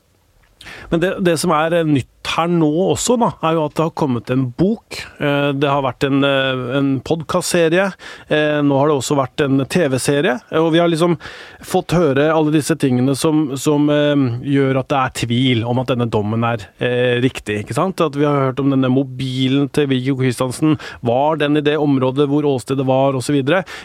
Men 0.90 1.02
det, 1.02 1.14
det, 1.26 1.38
som 1.42 1.54
er 1.56 1.82
nytt 1.86 2.12
her 2.36 2.50
nå 2.50 2.68
også, 2.90 3.16
da, 3.20 3.30
er 3.46 3.56
jo 3.56 3.64
at 3.66 3.76
det 3.78 3.84
har 3.84 3.92
kommet 3.96 4.30
en 4.32 4.44
bok. 4.58 4.98
Eh, 5.22 5.50
det 5.56 5.70
har 5.70 5.84
vært 5.84 6.06
en, 6.08 6.24
eh, 6.26 6.62
en 6.78 6.90
podkastserie. 7.06 7.86
Eh, 8.28 8.58
nå 8.66 8.78
har 8.80 8.90
det 8.90 8.96
også 8.96 9.18
vært 9.18 9.44
en 9.44 9.64
TV-serie. 9.64 10.36
Og 10.60 10.72
vi 10.74 10.82
har 10.82 10.90
liksom 10.90 11.16
fått 11.64 11.96
høre 11.96 12.28
alle 12.34 12.54
disse 12.54 12.76
tingene 12.76 13.16
som, 13.16 13.56
som 13.56 13.86
gjør 13.86 14.80
at 14.80 14.90
det 14.90 15.00
er 15.00 15.16
tvil 15.22 15.64
om 15.68 15.80
at 15.82 15.92
denne 15.92 16.08
dommen 16.10 16.44
er 16.46 16.66
eh, 16.80 17.16
riktig. 17.24 17.62
ikke 17.62 17.76
sant? 17.76 18.00
At 18.02 18.16
Vi 18.16 18.26
har 18.26 18.50
hørt 18.50 18.60
om 18.62 18.72
denne 18.74 18.90
mobilen 18.92 19.70
til 19.70 19.88
Viggo 19.92 20.18
Kristiansen. 20.20 20.76
Var 21.06 21.42
den 21.42 21.60
i 21.60 21.64
det 21.64 21.78
området 21.80 22.28
hvor 22.30 22.46
åstedet 22.48 22.86
var, 22.86 23.16
osv. 23.16 23.38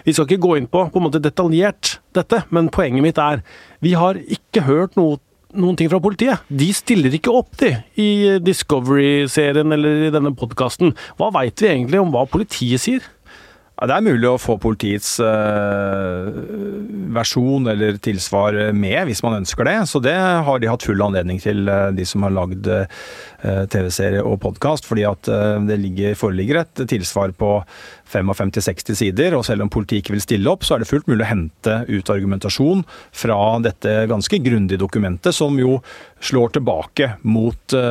Vi 0.06 0.14
skal 0.14 0.28
ikke 0.28 0.44
gå 0.44 0.58
inn 0.58 0.70
på 0.72 0.88
på 0.92 1.00
en 1.00 1.06
måte 1.08 1.22
detaljert 1.22 2.00
dette, 2.16 2.44
men 2.50 2.72
poenget 2.74 3.06
mitt 3.06 3.20
er 3.22 3.44
vi 3.82 3.94
har 3.98 4.20
ikke 4.20 4.66
hørt 4.68 4.98
noe 5.00 5.20
noen 5.58 5.78
ting 5.80 5.90
fra 5.92 6.02
politiet. 6.04 6.44
De 6.48 6.70
stiller 6.76 7.14
ikke 7.18 7.34
opp, 7.36 7.54
de, 7.62 7.74
i 8.00 8.38
Discovery-serien 8.44 9.76
eller 9.76 10.08
i 10.08 10.14
denne 10.14 10.34
podkasten. 10.38 10.96
Hva 11.20 11.32
veit 11.36 11.62
vi 11.62 11.72
egentlig 11.72 12.02
om 12.02 12.14
hva 12.14 12.26
politiet 12.30 12.84
sier? 12.84 13.08
Det 13.82 13.96
er 13.96 14.04
mulig 14.06 14.28
å 14.30 14.38
få 14.38 14.60
politiets 14.62 15.16
uh, 15.26 16.28
versjon 17.16 17.66
eller 17.72 17.96
tilsvar 17.98 18.54
med, 18.78 19.00
hvis 19.10 19.24
man 19.26 19.40
ønsker 19.40 19.66
det. 19.66 19.74
Så 19.90 19.98
det 20.06 20.14
har 20.14 20.62
de 20.62 20.70
hatt 20.70 20.86
full 20.86 21.02
anledning 21.02 21.42
til, 21.42 21.64
uh, 21.66 21.90
de 21.90 22.06
som 22.06 22.22
har 22.28 22.36
lagd 22.36 22.70
uh, 22.70 22.86
TV-serie 23.42 24.22
og 24.22 24.38
podkast. 24.44 24.86
Fordi 24.86 25.08
at 25.10 25.26
det 25.66 25.80
ligger, 25.82 26.14
foreligger 26.20 26.62
et 26.62 26.84
tilsvar 26.94 27.34
på 27.34 27.56
55-60 28.14 29.02
sider. 29.02 29.34
Og 29.34 29.48
selv 29.50 29.66
om 29.66 29.74
politiet 29.74 30.06
ikke 30.06 30.14
vil 30.14 30.26
stille 30.28 30.54
opp, 30.54 30.62
så 30.68 30.78
er 30.78 30.84
det 30.84 30.92
fullt 30.92 31.10
mulig 31.10 31.26
å 31.26 31.32
hente 31.32 31.82
ut 31.90 32.14
argumentasjon 32.14 32.86
fra 33.18 33.42
dette 33.66 34.04
ganske 34.14 34.44
grundige 34.46 34.84
dokumentet, 34.84 35.34
som 35.34 35.58
jo 35.58 35.80
slår 36.22 36.54
tilbake 36.60 37.16
mot 37.26 37.82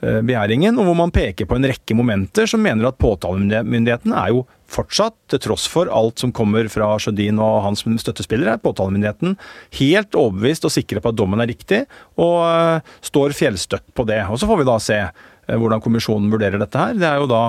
begjæringen, 0.00 0.78
og 0.80 0.86
hvor 0.88 0.96
man 0.96 1.12
peker 1.12 1.44
på 1.44 1.58
en 1.58 1.66
rekke 1.68 1.94
momenter 1.96 2.48
som 2.48 2.62
mener 2.64 2.88
at 2.88 2.96
påtalemyndigheten 3.02 4.14
er 4.16 4.30
jo 4.32 4.46
fortsatt, 4.70 5.16
til 5.30 5.42
tross 5.42 5.66
for 5.70 5.90
alt 5.92 6.22
som 6.22 6.32
kommer 6.34 6.68
fra 6.72 6.92
Sjødin 7.02 7.40
og 7.42 7.64
hans 7.66 7.82
støttespillere, 7.84 8.56
er 8.56 8.62
påtalemyndigheten 8.62 9.36
helt 9.80 10.16
overbevist 10.18 10.66
og 10.68 10.74
sikre 10.74 11.02
på 11.02 11.12
at 11.12 11.18
dommen 11.18 11.42
er 11.42 11.50
riktig, 11.50 11.84
og 12.20 12.38
uh, 12.46 12.96
står 13.04 13.36
fjellstøtt 13.36 13.88
på 13.96 14.06
det. 14.08 14.22
Og 14.30 14.40
Så 14.40 14.48
får 14.50 14.60
vi 14.60 14.68
da 14.70 14.80
se 14.82 14.98
uh, 15.02 15.54
hvordan 15.54 15.82
kommisjonen 15.84 16.30
vurderer 16.32 16.62
dette 16.62 16.80
her. 16.80 16.98
Det 16.98 17.08
er 17.10 17.22
jo 17.22 17.30
da 17.30 17.44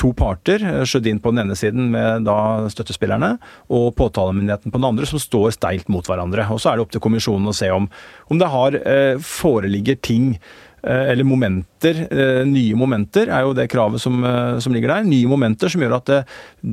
to 0.00 0.14
parter, 0.16 0.62
Sjødin 0.88 1.18
på 1.20 1.28
den 1.34 1.42
ene 1.42 1.54
siden 1.60 1.90
med 1.92 2.22
da 2.24 2.64
støttespillerne, 2.72 3.34
og 3.68 3.90
påtalemyndigheten 3.98 4.72
på 4.72 4.80
den 4.80 4.86
andre, 4.88 5.04
som 5.04 5.20
står 5.20 5.52
steilt 5.58 5.90
mot 5.92 6.06
hverandre. 6.08 6.46
Og 6.54 6.62
Så 6.62 6.70
er 6.70 6.78
det 6.78 6.86
opp 6.86 6.94
til 6.94 7.02
kommisjonen 7.04 7.50
å 7.50 7.52
se 7.52 7.68
om, 7.68 7.90
om 8.32 8.40
det 8.40 8.48
har 8.48 8.78
foreligger 9.20 10.00
ting 10.00 10.38
Eh, 10.86 11.10
eller 11.10 11.24
momenter, 11.24 11.73
eh, 11.92 12.40
nye 12.48 12.76
momenter 12.78 13.28
er 13.28 13.44
jo 13.44 13.52
det 13.56 13.66
kravet 13.72 14.02
som, 14.02 14.16
eh, 14.24 14.58
som, 14.64 14.72
ligger 14.74 14.92
der. 14.92 15.08
Nye 15.08 15.28
momenter 15.30 15.68
som 15.72 15.82
gjør 15.84 15.96
at 15.98 16.06
det, 16.08 16.20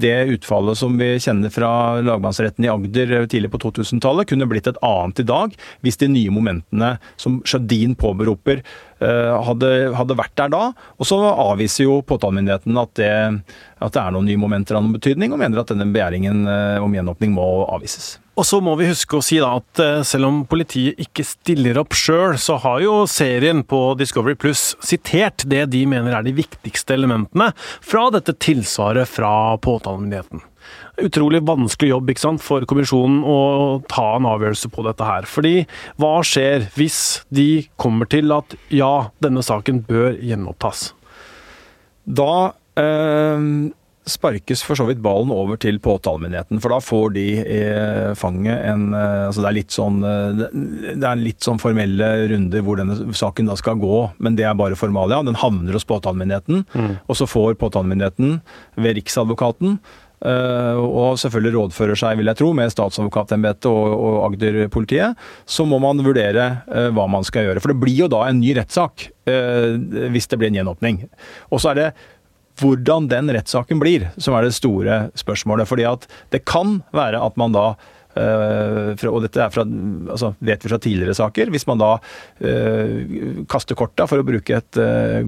det 0.03 0.15
utfallet 0.37 0.79
som 0.79 0.95
vi 0.99 1.13
kjenner 1.21 1.51
fra 1.53 1.71
lagmannsretten 1.99 2.67
i 2.67 2.71
Agder 2.71 3.27
tidlig 3.31 3.51
på 3.51 3.61
2000-tallet, 3.65 4.29
kunne 4.29 4.47
blitt 4.49 4.69
et 4.71 4.79
annet 4.85 5.23
i 5.23 5.27
dag 5.27 5.57
hvis 5.83 5.99
de 6.01 6.11
nye 6.11 6.33
momentene 6.33 6.95
som 7.19 7.41
Sjadin 7.47 7.97
påberoper, 7.99 8.63
hadde, 9.01 9.69
hadde, 9.97 10.13
vært 10.13 10.35
der 10.37 10.51
da. 10.53 10.59
Og 11.01 11.07
så 11.09 11.17
avviser 11.17 11.87
jo 11.87 12.03
påtalemyndigheten 12.05 12.77
at 12.77 12.91
det, 12.99 13.13
at 13.81 13.95
det 13.95 14.01
er 14.03 14.13
noen 14.13 14.29
nye 14.29 14.37
momenter 14.37 14.77
av 14.77 14.85
noen 14.85 14.99
betydning, 14.99 15.33
og 15.33 15.41
mener 15.41 15.63
at 15.63 15.73
denne 15.73 15.89
begjæringen 15.89 16.45
om 16.45 16.93
gjenåpning 16.93 17.33
må 17.33 17.47
avvises. 17.65 18.19
Og 18.39 18.47
så 18.47 18.61
må 18.63 18.77
vi 18.79 18.87
huske 18.87 19.17
å 19.17 19.23
si 19.23 19.41
da 19.41 19.51
at 19.59 19.79
eh, 19.83 20.01
selv 20.07 20.29
om 20.29 20.37
politiet 20.49 20.99
ikke 21.03 21.25
stiller 21.27 21.77
opp 21.81 21.93
sjøl, 21.97 22.37
så 22.39 22.55
har 22.63 22.79
jo 22.81 22.93
serien 23.09 23.59
på 23.67 23.79
Discovery 23.99 24.37
Pluss 24.39 24.71
sitert 25.01 25.43
det 25.49 25.65
de 25.71 25.85
mener 25.85 26.13
er 26.13 26.23
de 26.23 26.33
viktigste 26.33 26.93
elementene 26.93 27.51
fra 27.81 28.09
dette 28.11 28.33
tilsvaret 28.39 29.09
fra 29.09 29.57
påtalemyndigheten. 29.61 30.41
Utrolig 31.01 31.41
vanskelig 31.41 31.89
jobb 31.89 32.09
ikke 32.11 32.21
sant, 32.21 32.41
for 32.43 32.65
kommisjonen 32.69 33.23
å 33.25 33.81
ta 33.89 34.17
en 34.17 34.27
avgjørelse 34.29 34.69
på 34.71 34.85
dette 34.85 35.05
her. 35.07 35.25
Fordi 35.25 35.65
hva 35.99 36.19
skjer 36.23 36.69
hvis 36.75 37.23
de 37.33 37.65
kommer 37.81 38.09
til 38.11 38.31
at 38.35 38.55
ja, 38.69 39.09
denne 39.23 39.41
saken 39.43 39.83
bør 39.87 40.17
gjenopptas? 40.21 40.91
Da 42.05 42.53
øh 42.79 43.71
sparkes 44.09 44.63
for 44.65 44.77
så 44.77 44.87
vidt 44.87 45.01
ballen 45.03 45.29
over 45.33 45.59
til 45.61 45.77
påtalemyndigheten. 45.81 46.59
For 46.63 46.73
da 46.73 46.79
får 46.81 47.13
de 47.15 47.25
i 47.37 47.61
fanget 48.17 48.63
en 48.71 48.87
eh, 48.97 49.27
altså 49.27 49.43
Det 49.43 49.49
er 49.51 49.57
litt 49.59 49.75
sånn 49.75 49.99
eh, 50.07 50.45
det 50.97 51.07
er 51.07 51.21
litt 51.21 51.45
sånn 51.45 51.61
formelle 51.61 52.11
runder 52.31 52.65
hvor 52.65 52.81
denne 52.81 53.13
saken 53.17 53.51
da 53.51 53.57
skal 53.59 53.81
gå, 53.81 53.97
men 54.17 54.37
det 54.37 54.47
er 54.47 54.57
bare 54.57 54.79
formalia. 54.79 55.21
Den 55.25 55.37
havner 55.37 55.77
hos 55.77 55.87
påtalemyndigheten, 55.89 56.63
mm. 56.73 56.93
og 57.05 57.19
så 57.19 57.27
får 57.29 57.59
påtalemyndigheten 57.61 58.39
ved 58.81 58.97
Riksadvokaten 58.99 59.77
og 60.21 61.15
selvfølgelig 61.17 61.55
rådfører 61.55 61.97
seg, 61.97 62.19
vil 62.19 62.27
jeg 62.29 62.37
tro, 62.37 62.51
med 62.53 62.69
statsadvokatembetet 62.69 63.65
og, 63.71 63.87
og 63.89 64.17
Agder-politiet, 64.27 65.17
så 65.49 65.65
må 65.65 65.79
man 65.81 66.03
vurdere 66.05 66.45
hva 66.93 67.07
man 67.09 67.25
skal 67.25 67.47
gjøre. 67.47 67.63
For 67.63 67.73
det 67.73 67.81
blir 67.81 68.03
jo 68.03 68.09
da 68.13 68.27
en 68.27 68.37
ny 68.37 68.53
rettssak 68.59 69.07
hvis 69.25 70.29
det 70.29 70.37
blir 70.37 70.51
en 70.51 70.59
gjenåpning. 70.59 71.01
Og 71.49 71.63
så 71.63 71.71
er 71.71 71.79
det 71.79 71.87
hvordan 72.59 73.07
den 73.11 73.31
rettssaken 73.31 73.79
blir, 73.81 74.09
som 74.17 74.35
er 74.35 74.47
det 74.47 74.57
store 74.57 75.01
spørsmålet. 75.19 75.69
Fordi 75.69 75.87
at 75.87 76.07
det 76.35 76.45
kan 76.49 76.81
være 76.95 77.21
at 77.23 77.39
man 77.39 77.55
da 77.55 77.71
og 78.11 79.21
dette 79.23 79.39
er 79.39 79.51
fra, 79.53 79.63
altså, 79.63 80.33
vet 80.43 80.65
vi 80.65 80.67
fra 80.67 80.79
tidligere 80.83 81.13
saker. 81.15 81.47
Hvis 81.47 81.63
man 81.69 81.79
da 81.79 81.93
kaster 83.47 83.77
korta, 83.79 84.03
for 84.03 84.19
å 84.19 84.25
bruke 84.27 84.57
et 84.57 84.79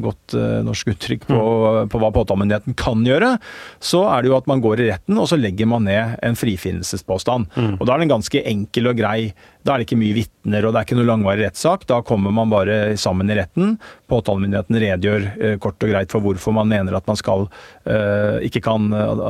godt 0.03 0.35
norsk 0.67 0.91
uttrykk 0.91 1.23
på, 1.29 1.37
mm. 1.39 1.93
på 1.93 2.01
hva 2.03 2.09
påtalemyndigheten 2.11 2.75
kan 2.75 3.05
gjøre, 3.07 3.37
så 3.79 4.03
er 4.11 4.19
det 4.19 4.33
jo 4.33 4.35
at 4.35 4.51
man 4.51 4.59
går 4.65 4.83
i 4.83 4.89
retten 4.89 5.15
og 5.15 5.29
så 5.31 5.39
legger 5.39 5.69
man 5.71 5.87
ned 5.87 6.17
en 6.27 6.35
frifinnelsespåstand. 6.35 7.47
Mm. 7.55 7.77
Og 7.77 7.87
Da 7.87 7.95
er 7.95 8.03
det 8.03 8.09
en 8.09 8.15
ganske 8.17 8.43
enkel 8.51 8.91
og 8.91 8.99
grei. 8.99 9.31
Da 9.63 9.73
er 9.73 9.81
det 9.81 9.87
ikke 9.87 9.99
mye 9.99 10.15
vitner 10.17 10.65
og 10.67 10.73
det 10.73 10.79
er 10.79 10.87
ikke 10.87 10.97
noe 10.99 11.07
langvarig 11.07 11.45
rettssak. 11.47 11.85
Da 11.87 12.01
kommer 12.05 12.33
man 12.35 12.51
bare 12.51 12.97
sammen 12.99 13.31
i 13.31 13.37
retten. 13.37 13.77
Påtalemyndigheten 14.11 14.79
redegjør 14.83 15.27
eh, 15.37 15.55
kort 15.63 15.83
og 15.83 15.93
greit 15.93 16.11
for 16.11 16.23
hvorfor 16.23 16.55
man 16.55 16.69
mener 16.71 16.97
at 16.97 17.07
man 17.07 17.19
skal 17.19 17.47
eh, 17.87 18.43
ikke 18.49 18.63
kan 18.67 18.89
eh, 18.91 19.23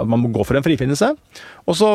at 0.00 0.08
man 0.08 0.24
må 0.24 0.32
gå 0.34 0.46
for 0.48 0.56
en 0.56 0.64
frifinnelse. 0.64 1.12
Og 1.68 1.76
så 1.76 1.90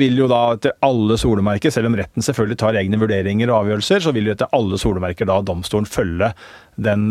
vil 0.00 0.18
jo 0.18 0.28
da 0.30 0.42
etter 0.56 0.74
alle 0.82 1.18
solemerker, 1.18 1.72
selv 1.74 1.90
om 1.90 1.98
retten 1.98 2.26
selvfølgelig 2.26 2.58
tar 2.62 2.78
egne 2.78 2.98
vurderinger 3.00 3.50
og 3.50 3.62
avgjørelser, 3.62 4.02
så 4.04 4.14
vil 4.14 4.30
jo 4.30 4.36
etter 4.36 4.50
alle 4.54 4.78
solemerker 4.80 5.30
da 5.30 5.38
domstolen 5.46 5.88
følge 5.88 6.32
den 6.76 7.10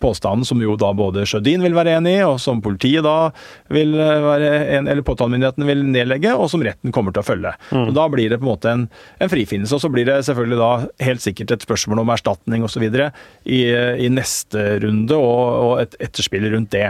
påstanden 0.00 0.46
som 0.48 0.60
jo 0.62 0.76
da 0.80 0.88
både 0.96 1.26
Sjødin 1.28 1.62
vil 1.64 1.74
være 1.76 1.98
enig 1.98 2.14
i, 2.16 2.22
og 2.24 2.38
som 2.40 2.62
politiet 2.64 3.04
da 3.04 3.32
vil 3.72 3.92
være 3.96 4.52
en, 4.78 4.88
eller 4.88 5.04
påtalemyndigheten 5.06 5.68
vil 5.68 5.84
nedlegge, 5.84 6.32
og 6.32 6.48
som 6.52 6.64
retten 6.64 6.94
kommer 6.94 7.12
til 7.14 7.20
å 7.20 7.26
følge. 7.26 7.52
Mm. 7.70 7.84
Og 7.84 7.92
Da 7.98 8.06
blir 8.12 8.32
det 8.32 8.40
på 8.40 8.46
en 8.46 8.52
måte 8.52 8.72
en, 8.72 8.86
en 9.20 9.32
frifinnelse. 9.32 9.76
Og 9.76 9.84
så 9.84 9.92
blir 9.92 10.08
det 10.08 10.22
selvfølgelig 10.28 10.60
da 10.62 10.70
helt 11.08 11.24
sikkert 11.24 11.52
et 11.56 11.66
spørsmål 11.66 12.02
om 12.04 12.14
erstatning 12.14 12.64
osv. 12.64 12.88
I, 12.88 13.60
i 14.06 14.08
neste 14.12 14.64
runde, 14.82 15.18
og, 15.18 15.44
og 15.66 15.74
et 15.84 15.98
etterspill 16.08 16.48
rundt 16.54 16.72
det. 16.74 16.88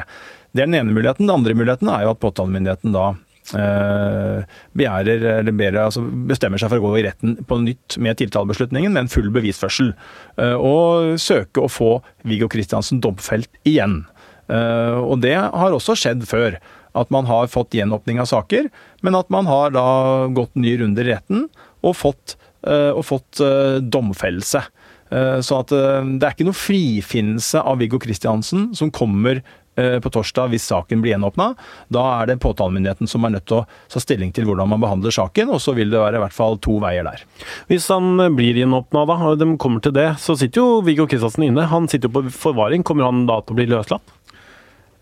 Det 0.52 0.62
er 0.62 0.68
den 0.68 0.78
ene 0.78 0.94
muligheten. 0.94 1.26
Den 1.26 1.34
andre 1.34 1.56
muligheten 1.56 1.90
er 1.90 2.06
jo 2.06 2.14
at 2.14 2.22
påtalemyndigheten 2.22 2.94
da 2.94 3.06
eh, 3.12 3.20
begjærer, 3.50 5.24
eller 5.40 5.54
ber, 5.56 5.78
altså 5.84 6.02
bestemmer 6.28 6.60
seg 6.60 6.70
for 6.70 6.78
å 6.78 6.92
gå 6.92 7.00
i 7.00 7.06
retten 7.08 7.36
på 7.48 7.58
nytt 7.62 7.98
med 8.02 8.20
tiltalebeslutningen 8.20 8.94
med 8.94 9.04
en 9.04 9.12
full 9.12 9.30
bevisførsel. 9.34 9.92
Eh, 10.38 10.54
og 10.56 11.18
søke 11.22 11.64
å 11.64 11.70
få 11.70 11.96
Viggo 12.28 12.48
Kristiansen 12.52 13.02
domfelt 13.02 13.50
igjen. 13.68 14.02
Eh, 14.48 14.98
og 15.00 15.20
det 15.24 15.36
har 15.36 15.74
også 15.74 15.98
skjedd 15.98 16.26
før. 16.28 16.60
At 16.92 17.08
man 17.08 17.24
har 17.24 17.48
fått 17.48 17.72
gjenåpning 17.72 18.18
av 18.20 18.28
saker, 18.28 18.66
men 19.00 19.16
at 19.16 19.30
man 19.32 19.48
har 19.48 19.72
da 19.72 20.28
gått 20.28 20.52
ny 20.60 20.76
runde 20.82 21.00
i 21.00 21.08
retten 21.08 21.46
og 21.80 21.96
fått, 21.96 22.34
og 22.62 23.00
fått 23.08 23.40
domfellelse. 23.80 24.60
Så 25.08 25.56
at 25.56 25.72
det 25.72 26.20
er 26.20 26.34
ikke 26.36 26.44
noe 26.46 26.56
frifinnelse 26.56 27.62
av 27.64 27.80
Viggo 27.80 27.96
Kristiansen 28.00 28.68
som 28.76 28.92
kommer 28.92 29.40
Eh, 29.40 29.61
på 29.74 30.10
torsdag 30.12 30.50
hvis 30.52 30.66
saken 30.68 31.00
blir 31.00 31.14
gjenåpna. 31.14 31.52
Da 31.92 32.02
er 32.18 32.28
det 32.28 32.40
påtalemyndigheten 32.44 33.08
som 33.08 33.24
er 33.24 33.34
nødt 33.36 33.46
til 33.48 33.62
å 33.62 33.66
ta 33.92 34.02
stilling 34.02 34.32
til 34.36 34.44
hvordan 34.48 34.68
man 34.68 34.82
behandler 34.82 35.14
saken, 35.14 35.52
og 35.54 35.62
så 35.64 35.72
vil 35.76 35.92
det 35.92 36.00
være 36.02 36.20
i 36.20 36.24
hvert 36.24 36.36
fall 36.36 36.58
to 36.62 36.76
veier 36.82 37.06
der. 37.08 37.24
Hvis 37.70 37.88
han 37.92 38.20
blir 38.36 38.58
gjenåpna, 38.60 39.06
da, 39.08 39.18
og 39.30 39.38
de 39.40 39.48
kommer 39.62 39.84
til 39.84 39.96
det, 39.96 40.10
så 40.20 40.36
sitter 40.38 40.60
jo 40.60 40.82
Viggo 40.84 41.08
Kristiansen 41.08 41.48
inne. 41.48 41.68
Han 41.72 41.88
sitter 41.88 42.10
jo 42.10 42.18
på 42.20 42.34
forvaring. 42.36 42.84
Kommer 42.84 43.08
han 43.08 43.24
da 43.30 43.40
til 43.40 43.56
å 43.56 43.60
bli 43.62 43.70
løslatt? 43.72 44.18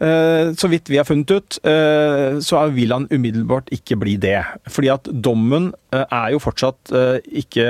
Eh, 0.00 0.54
så 0.56 0.68
vidt 0.72 0.88
vi 0.88 0.96
har 0.96 1.04
funnet 1.04 1.30
ut, 1.30 1.58
eh, 1.68 2.38
så 2.40 2.62
vil 2.72 2.94
han 2.94 3.08
umiddelbart 3.10 3.68
ikke 3.76 3.98
bli 4.00 4.16
det. 4.16 4.38
Fordi 4.72 4.88
at 4.94 5.10
dommen 5.12 5.72
er 5.92 6.30
jo 6.32 6.40
fortsatt 6.40 6.92
ikke 7.26 7.66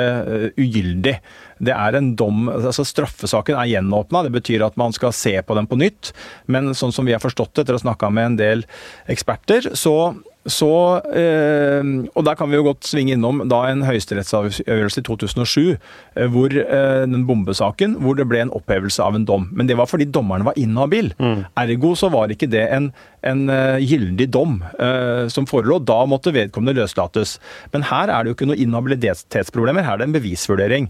ugyldig. 0.60 1.16
Det 1.60 1.74
er 1.76 1.98
en 1.98 2.14
dom, 2.16 2.48
altså 2.48 2.86
Straffesaken 2.88 3.58
er 3.60 3.70
gjenåpna. 3.74 4.24
Det 4.26 4.34
betyr 4.38 4.64
at 4.66 4.78
man 4.80 4.94
skal 4.96 5.14
se 5.16 5.36
på 5.44 5.56
den 5.58 5.68
på 5.70 5.78
nytt. 5.80 6.12
Men 6.50 6.72
sånn 6.76 6.94
som 6.94 7.08
vi 7.08 7.14
har 7.16 7.22
forstått 7.22 7.54
det 7.54 7.66
etter 7.66 7.76
å 7.76 7.80
ha 7.80 7.86
snakka 7.86 8.10
med 8.14 8.32
en 8.32 8.40
del 8.40 8.66
eksperter, 9.12 9.72
så 9.78 9.96
så, 10.48 11.02
eh, 11.12 11.84
og 12.16 12.24
Der 12.24 12.34
kan 12.34 12.48
vi 12.48 12.56
jo 12.56 12.64
godt 12.64 12.88
svinge 12.88 13.12
innom 13.12 13.42
da 13.48 13.66
en 13.68 13.82
høyesterettsavgjørelse 13.84 15.02
i 15.02 15.04
2007, 15.04 15.76
eh, 16.16 16.26
hvor 16.32 16.48
eh, 16.48 17.04
den 17.04 17.26
bombesaken, 17.28 17.98
hvor 18.00 18.16
det 18.16 18.26
ble 18.28 18.40
en 18.40 18.54
opphevelse 18.56 19.04
av 19.04 19.18
en 19.18 19.26
dom. 19.28 19.50
Men 19.52 19.68
det 19.68 19.76
var 19.76 19.90
fordi 19.90 20.08
dommeren 20.08 20.46
var 20.48 20.56
inhabil. 20.56 21.12
Mm. 21.20 21.44
Ergo 21.60 21.92
så 21.94 22.08
var 22.08 22.32
ikke 22.32 22.48
det 22.48 22.64
en, 22.72 22.90
en 23.22 23.44
uh, 23.50 23.76
gyldig 23.76 24.30
dom 24.32 24.62
uh, 24.80 25.28
som 25.28 25.44
forelå. 25.44 25.76
Da 25.84 26.06
måtte 26.08 26.32
vedkommende 26.32 26.80
løslates. 26.80 27.36
Men 27.74 27.84
her 27.84 28.08
er 28.08 28.24
det 28.24 28.32
jo 28.32 28.38
ikke 28.38 28.48
noe 28.48 28.60
inhabilitetsproblemer, 28.64 29.84
her 29.84 29.98
er 29.98 30.04
det 30.04 30.08
en 30.08 30.16
bevisvurdering. 30.16 30.88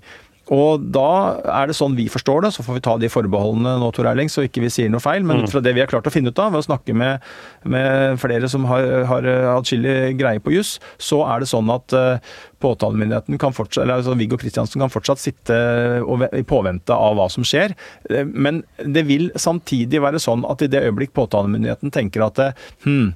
Og 0.50 0.82
da 0.94 1.10
er 1.46 1.70
det 1.70 1.76
sånn 1.78 1.94
vi 1.98 2.08
forstår 2.10 2.44
det, 2.44 2.52
så 2.56 2.64
får 2.66 2.78
vi 2.78 2.82
ta 2.82 2.96
de 2.98 3.10
forbeholdene 3.12 3.76
nå, 3.78 3.90
Tor 3.94 4.08
Erling, 4.10 4.30
så 4.32 4.42
ikke 4.46 4.64
vi 4.64 4.72
sier 4.72 4.90
noe 4.90 5.02
feil. 5.02 5.22
Men 5.26 5.44
ut 5.44 5.48
mm. 5.48 5.52
fra 5.52 5.62
det 5.62 5.74
vi 5.76 5.82
har 5.82 5.90
klart 5.90 6.08
å 6.10 6.12
finne 6.14 6.32
ut 6.32 6.42
av 6.42 6.50
ved 6.54 6.64
å 6.64 6.66
snakke 6.66 6.96
med, 6.96 7.26
med 7.70 8.18
flere 8.22 8.50
som 8.50 8.66
har, 8.70 8.86
har 9.10 9.30
atskillig 9.54 10.16
greie 10.18 10.42
på 10.42 10.56
juss, 10.56 10.76
så 10.98 11.22
er 11.30 11.44
det 11.44 11.50
sånn 11.52 11.70
at 11.70 11.94
uh, 11.94 12.38
påtalemyndigheten 12.62 13.38
kan 13.40 13.54
fortsatt, 13.54 13.84
eller 13.84 14.00
altså 14.00 14.18
Viggo 14.18 14.40
Kristiansen 14.40 14.82
kan 14.82 14.92
fortsatt 14.92 15.22
sitte 15.22 15.58
og, 16.02 16.26
i 16.34 16.46
påvente 16.46 16.96
av 16.96 17.18
hva 17.20 17.30
som 17.30 17.46
skjer. 17.46 17.76
Uh, 18.10 18.24
men 18.26 18.64
det 18.82 19.06
vil 19.06 19.30
samtidig 19.38 20.02
være 20.02 20.22
sånn 20.22 20.42
at 20.50 20.66
i 20.66 20.70
det 20.72 20.82
øyeblikk 20.88 21.14
påtalemyndigheten 21.14 21.94
tenker 21.94 22.26
at 22.26 22.42
hm, 22.82 23.12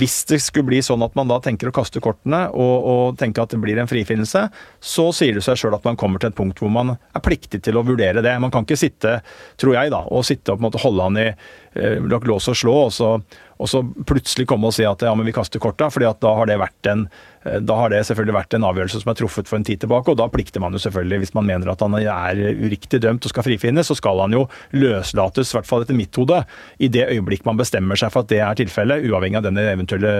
hvis 0.00 0.16
det 0.30 0.40
skulle 0.42 0.66
bli 0.66 0.80
sånn 0.82 1.02
at 1.06 1.14
man 1.18 1.30
da 1.30 1.38
tenker 1.42 1.70
å 1.70 1.74
kaste 1.74 2.02
kortene 2.02 2.46
og, 2.50 2.88
og 2.90 3.18
tenker 3.20 3.44
at 3.44 3.54
det 3.54 3.60
blir 3.62 3.78
en 3.78 3.90
frifinnelse, 3.90 4.46
så 4.82 5.06
sier 5.14 5.38
det 5.38 5.44
seg 5.46 5.60
sjøl 5.60 5.76
at 5.76 5.86
man 5.86 5.98
kommer 6.00 6.22
til 6.22 6.32
et 6.32 6.38
punkt 6.38 6.58
hvor 6.62 6.72
man 6.74 6.96
er 6.96 7.24
pliktig 7.24 7.62
til 7.62 7.78
å 7.78 7.84
vurdere 7.86 8.24
det. 8.24 8.34
Man 8.42 8.52
kan 8.54 8.66
ikke 8.66 8.80
sitte, 8.80 9.20
tror 9.60 9.76
jeg, 9.78 9.92
da, 9.94 10.02
og 10.10 10.26
sitte 10.26 10.54
og 10.54 10.58
på 10.58 10.64
en 10.64 10.68
måte 10.68 10.82
holde 10.82 11.06
han 11.06 11.20
i 11.22 11.28
eh, 11.30 12.02
lås 12.02 12.50
og 12.50 12.58
slå, 12.58 12.76
og 12.88 12.94
så, 12.94 13.12
og 13.58 13.70
så 13.70 13.84
plutselig 14.06 14.48
komme 14.50 14.70
og 14.70 14.76
si 14.76 14.86
at 14.88 15.04
ja, 15.06 15.14
men 15.14 15.28
vi 15.28 15.36
kaster 15.36 15.62
korta, 15.62 15.90
fordi 15.92 16.10
da 16.20 16.34
har 16.40 16.54
en 16.54 17.08
Eh, 17.44 17.60
da 17.60 17.76
har 17.78 17.92
det 17.92 18.02
selvfølgelig 18.08 18.36
vært 18.36 18.56
en 18.56 18.66
avgjørelse 18.68 19.02
som 19.02 19.12
er 19.12 19.18
truffet 19.18 19.50
for 19.50 19.58
en 19.58 19.66
tid 19.66 19.82
tilbake, 19.84 20.12
og 20.12 20.18
da 20.20 20.28
plikter 20.32 20.62
man 20.64 20.74
jo 20.74 20.82
selvfølgelig, 20.82 21.20
hvis 21.24 21.34
man 21.36 21.48
mener 21.48 21.72
at 21.72 21.84
han 21.84 21.96
er 22.00 22.40
uriktig 22.64 23.02
dømt 23.04 23.26
og 23.26 23.32
skal 23.32 23.46
frifinnes, 23.46 23.88
så 23.90 23.96
skal 23.98 24.22
han 24.24 24.36
jo 24.36 24.46
løslates, 24.76 25.52
i 25.52 25.58
hvert 25.58 25.68
fall 25.68 25.84
etter 25.84 25.98
mitt 25.98 26.16
hode, 26.20 26.40
i 26.78 26.90
det 26.92 27.06
øyeblikk 27.10 27.44
man 27.48 27.60
bestemmer 27.60 28.00
seg 28.00 28.12
for 28.14 28.24
at 28.24 28.32
det 28.32 28.40
er 28.44 28.60
tilfellet, 28.60 29.04
uavhengig 29.08 29.40
av 29.40 29.48
denne 29.48 29.66
eventuelle 29.72 30.14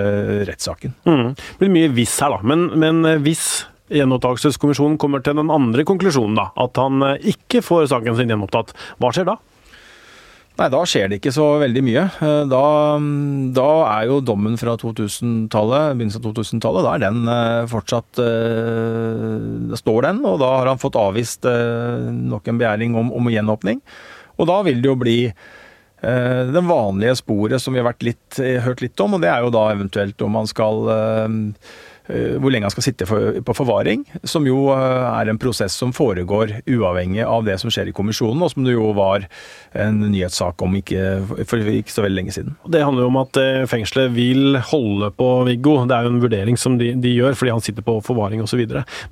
rettssaken. 0.48 0.96
Mm. 1.08 1.30
Det 1.36 1.62
blir 1.62 1.76
mye 1.78 1.94
hvis 1.96 2.18
her, 2.24 2.36
da. 2.36 2.50
Men, 2.54 2.68
men 2.80 3.06
eh, 3.08 3.22
hvis 3.24 3.46
Gjenopptakelseskommisjonen 3.94 4.96
kommer 4.98 5.20
til 5.20 5.36
den 5.36 5.50
andre 5.52 5.84
konklusjonen, 5.86 6.38
da, 6.38 6.48
at 6.60 6.80
han 6.80 7.04
eh, 7.04 7.32
ikke 7.34 7.60
får 7.64 7.90
saken 7.92 8.16
sin 8.18 8.32
gjenopptatt, 8.32 8.72
hva 9.00 9.12
skjer 9.14 9.28
da? 9.28 9.36
Nei, 10.54 10.68
da 10.70 10.84
skjer 10.86 11.08
det 11.10 11.16
ikke 11.18 11.32
så 11.34 11.44
veldig 11.58 11.80
mye. 11.82 12.02
Eh, 12.22 12.42
da, 12.46 12.62
da 13.56 13.70
er 13.96 14.04
jo 14.06 14.20
dommen 14.22 14.54
fra 14.60 14.76
2000-tallet, 14.78 15.96
begynnelsen 15.98 16.22
av 16.22 16.28
2000-tallet, 16.28 16.86
da 16.86 16.92
er 16.94 17.02
den 17.02 17.32
eh, 17.32 17.64
fortsatt 17.72 18.20
eh, 18.22 19.40
Da 19.72 19.80
står 19.80 20.06
den, 20.06 20.20
og 20.22 20.38
da 20.44 20.52
har 20.60 20.70
han 20.70 20.78
fått 20.82 20.98
avvist 21.00 21.48
nok 22.14 22.46
en 22.50 22.60
begjæring 22.60 22.94
om, 23.00 23.10
om 23.18 23.32
gjenåpning. 23.32 23.82
Og 24.38 24.50
da 24.50 24.60
vil 24.66 24.78
det 24.82 24.90
jo 24.92 24.98
bli 25.00 25.18
det 26.04 26.60
vanlige 26.68 27.14
sporet 27.16 27.62
som 27.62 27.72
vi 27.72 27.80
har 27.80 27.94
litt, 28.04 28.36
hørt 28.36 28.82
litt 28.84 29.00
om, 29.00 29.14
og 29.16 29.22
det 29.22 29.30
er 29.30 29.40
jo 29.40 29.52
da 29.54 29.62
eventuelt 29.72 30.20
om 30.26 30.34
man 30.36 30.48
skal 30.50 30.82
hvor 32.04 32.52
lenge 32.52 32.68
han 32.68 32.72
skal 32.74 32.84
sitte 32.84 33.06
på 33.08 33.54
forvaring, 33.56 34.04
som 34.28 34.44
jo 34.44 34.68
eh, 34.74 35.04
er 35.08 35.30
en 35.30 35.40
prosess 35.40 35.76
som 35.80 35.92
foregår 35.94 36.58
uavhengig 36.68 37.24
av 37.24 37.46
det 37.46 37.56
som 37.60 37.72
skjer 37.72 37.88
i 37.90 37.94
kommisjonen, 37.96 38.42
og 38.44 38.52
som 38.52 38.66
det 38.66 38.74
jo 38.74 38.90
var 38.96 39.24
en 39.72 40.02
nyhetssak 40.02 40.60
om 40.64 40.76
ikke, 40.78 41.02
for 41.48 41.70
ikke 41.72 41.92
så 41.92 42.04
veldig 42.04 42.18
lenge 42.20 42.34
siden. 42.36 42.56
Det 42.70 42.82
handler 42.84 43.06
jo 43.06 43.12
om 43.12 43.20
at 43.22 43.40
eh, 43.40 43.64
fengselet 43.70 44.12
vil 44.14 44.58
holde 44.70 45.10
på 45.16 45.30
Viggo. 45.48 45.78
Det 45.88 45.96
er 45.96 46.06
jo 46.06 46.14
en 46.14 46.22
vurdering 46.22 46.60
som 46.60 46.78
de, 46.80 46.92
de 47.00 47.14
gjør 47.14 47.38
fordi 47.38 47.54
han 47.54 47.64
sitter 47.64 47.86
på 47.86 47.96
forvaring 48.04 48.44
osv. 48.44 48.62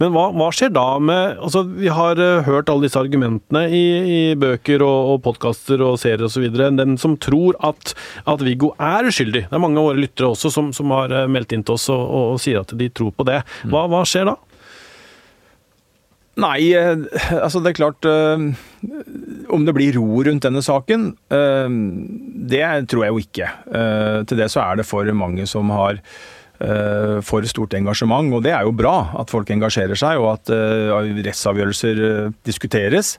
Men 0.00 0.12
hva, 0.14 0.28
hva, 0.36 0.50
skjer 0.52 0.72
da 0.74 0.86
med 1.00 1.38
altså 1.42 1.62
Vi 1.64 1.88
har 1.92 2.18
hørt 2.46 2.68
alle 2.70 2.86
disse 2.86 3.00
argumentene 3.00 3.64
i, 3.72 3.82
i 4.02 4.20
bøker 4.38 4.84
og, 4.84 5.14
og 5.14 5.22
podkaster 5.24 5.82
og 5.84 5.98
serier 6.02 6.26
osv. 6.26 6.44
Den 6.52 6.98
som 7.00 7.16
tror 7.20 7.56
at, 7.64 7.94
at, 8.26 8.42
Viggo 8.42 8.72
er 8.82 9.08
uskyldig. 9.08 9.46
Det 9.48 9.56
er 9.56 9.62
mange 9.62 9.80
av 9.80 9.88
våre 9.90 10.02
lyttere 10.02 10.32
også 10.32 10.50
som, 10.52 10.72
som 10.76 10.92
har 10.94 11.14
meldt 11.30 11.54
inn 11.54 11.64
til 11.66 11.76
oss 11.78 11.88
og, 11.92 12.02
og, 12.02 12.34
og 12.34 12.42
sier 12.42 12.62
at 12.62 12.74
de 12.78 12.81
de 12.82 12.90
tror 12.94 13.14
på 13.16 13.26
det. 13.28 13.40
Hva, 13.70 13.86
hva 13.90 14.02
skjer 14.08 14.28
da? 14.32 14.36
Nei, 16.40 16.72
eh, 16.72 16.96
altså 17.36 17.60
det 17.60 17.72
er 17.72 17.76
klart 17.76 18.06
øh, 18.08 18.44
Om 19.52 19.66
det 19.66 19.74
blir 19.76 19.98
ro 19.98 20.22
rundt 20.24 20.46
denne 20.46 20.62
saken, 20.64 21.10
øh, 21.28 21.74
det 22.52 22.62
tror 22.88 23.04
jeg 23.04 23.12
jo 23.12 23.20
ikke. 23.20 23.48
Til 24.28 24.40
det 24.40 24.48
så 24.52 24.62
er 24.64 24.80
det 24.80 24.88
for 24.88 25.08
mange 25.12 25.46
som 25.46 25.70
har 25.72 26.00
for 27.26 27.42
stort 27.50 27.72
engasjement, 27.74 28.28
og 28.36 28.44
det 28.44 28.52
er 28.54 28.62
jo 28.62 28.74
bra 28.76 29.16
at 29.18 29.32
folk 29.32 29.48
engasjerer 29.50 29.98
seg, 29.98 30.20
og 30.22 30.36
at 30.36 30.52
rettsavgjørelser 31.26 32.30
diskuteres. 32.46 33.16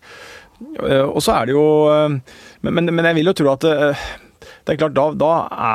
Og 0.80 1.20
så 1.20 1.34
er 1.34 1.50
det 1.50 1.56
jo 1.58 1.66
Men, 2.64 2.86
men 2.88 3.04
jeg 3.04 3.18
vil 3.18 3.28
jo 3.28 3.36
tro 3.36 3.50
at 3.52 3.66
det 3.68 4.76
er 4.76 4.80
klart, 4.80 4.96
da, 4.96 5.10
da 5.12 5.34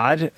er 0.08 0.30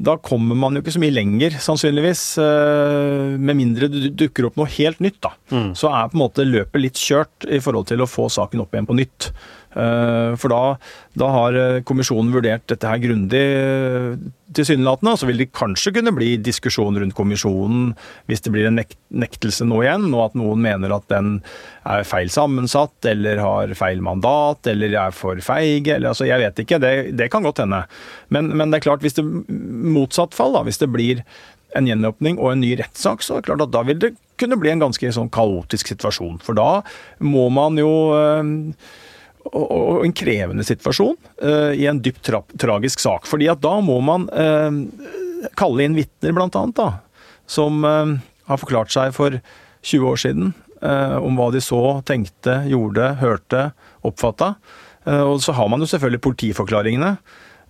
da 0.00 0.16
kommer 0.16 0.56
man 0.56 0.76
jo 0.76 0.80
ikke 0.80 0.94
så 0.94 1.02
mye 1.02 1.12
lenger, 1.12 1.56
sannsynligvis. 1.60 2.22
Eh, 2.40 3.36
med 3.36 3.58
mindre 3.58 3.90
det 3.92 4.14
dukker 4.18 4.48
opp 4.48 4.56
noe 4.56 4.70
helt 4.78 5.02
nytt, 5.04 5.18
da. 5.26 5.34
Mm. 5.52 5.72
Så 5.76 5.90
er 5.92 6.08
på 6.08 6.16
en 6.16 6.22
måte 6.22 6.46
løpet 6.46 6.80
litt 6.80 7.00
kjørt 7.00 7.44
i 7.44 7.60
forhold 7.60 7.90
til 7.90 8.00
å 8.00 8.08
få 8.08 8.30
saken 8.32 8.64
opp 8.64 8.72
igjen 8.72 8.88
på 8.88 8.96
nytt. 8.96 9.28
Eh, 9.70 10.32
for 10.34 10.50
da, 10.50 10.60
da 11.14 11.28
har 11.30 11.54
eh, 11.54 11.80
kommisjonen 11.86 12.32
vurdert 12.34 12.64
dette 12.70 12.88
her 12.90 12.98
grundig, 13.02 13.38
eh, 13.38 14.16
tilsynelatende. 14.56 15.12
Og 15.14 15.20
så 15.20 15.28
vil 15.28 15.42
det 15.44 15.50
kanskje 15.54 15.92
kunne 15.94 16.14
bli 16.16 16.32
diskusjon 16.42 16.98
rundt 16.98 17.14
kommisjonen 17.18 17.92
hvis 18.30 18.42
det 18.42 18.52
blir 18.54 18.66
en 18.66 18.80
nektelse 18.80 19.66
nå 19.68 19.82
igjen, 19.84 20.08
og 20.10 20.24
at 20.24 20.38
noen 20.38 20.64
mener 20.64 20.94
at 20.96 21.06
den 21.12 21.36
er 21.86 22.02
feil 22.08 22.32
sammensatt, 22.34 22.96
eller 23.12 23.42
har 23.42 23.76
feil 23.78 24.02
mandat, 24.04 24.66
eller 24.72 24.96
er 25.06 25.14
for 25.14 25.38
feig. 25.44 25.86
Eller, 25.86 26.10
altså, 26.10 26.26
jeg 26.26 26.42
vet 26.42 26.64
ikke, 26.64 26.80
det, 26.82 26.94
det 27.18 27.30
kan 27.30 27.46
godt 27.46 27.62
hende. 27.62 27.84
Men, 28.34 28.50
men, 28.56 28.72
det 28.72 28.80
er 28.80 28.90
klart, 28.90 29.06
hvis 29.06 29.18
det 29.20 29.26
motsatt 29.26 30.34
fall, 30.36 30.56
da, 30.58 30.64
hvis 30.66 30.82
det 30.82 30.90
blir 30.90 31.22
en 31.78 31.86
gjenåpning 31.86 32.40
og 32.42 32.56
en 32.56 32.64
ny 32.64 32.72
rettssak, 32.80 33.22
så 33.22 33.36
er 33.36 33.44
det 33.44 33.52
klart 33.52 33.62
at 33.68 33.74
da 33.76 33.84
vil 33.86 34.02
det 34.02 34.16
kunne 34.40 34.58
bli 34.58 34.72
en 34.72 34.82
ganske 34.82 35.12
sånn 35.14 35.30
kaotisk 35.30 35.92
situasjon. 35.92 36.40
For 36.42 36.58
da 36.58 36.80
må 37.22 37.46
man 37.54 37.78
jo 37.78 37.92
og 39.48 40.04
en 40.04 40.14
krevende 40.16 40.64
situasjon 40.66 41.16
uh, 41.42 41.72
i 41.72 41.86
en 41.90 42.00
dypt 42.02 42.22
tra 42.26 42.42
tragisk 42.60 43.02
sak. 43.02 43.28
fordi 43.28 43.48
at 43.50 43.62
da 43.62 43.78
må 43.84 43.98
man 44.04 44.28
uh, 44.32 44.70
kalle 45.58 45.86
inn 45.86 45.96
vitner, 45.96 46.34
blant 46.36 46.56
annet, 46.58 46.76
da, 46.76 47.24
som 47.50 47.84
uh, 47.84 48.16
har 48.50 48.60
forklart 48.60 48.92
seg 48.94 49.14
for 49.16 49.40
20 49.80 50.10
år 50.12 50.20
siden 50.20 50.52
om 50.80 51.36
hva 51.36 51.50
de 51.52 51.60
så, 51.60 52.00
tenkte, 52.08 52.54
gjorde, 52.64 53.04
hørte, 53.20 53.66
oppfatta. 54.00 54.54
og 55.04 55.42
så 55.44 55.52
har 55.52 55.66
man 55.68 55.84
jo 55.84 55.88
selvfølgelig 55.90 56.22
politiforklaringene, 56.24 57.10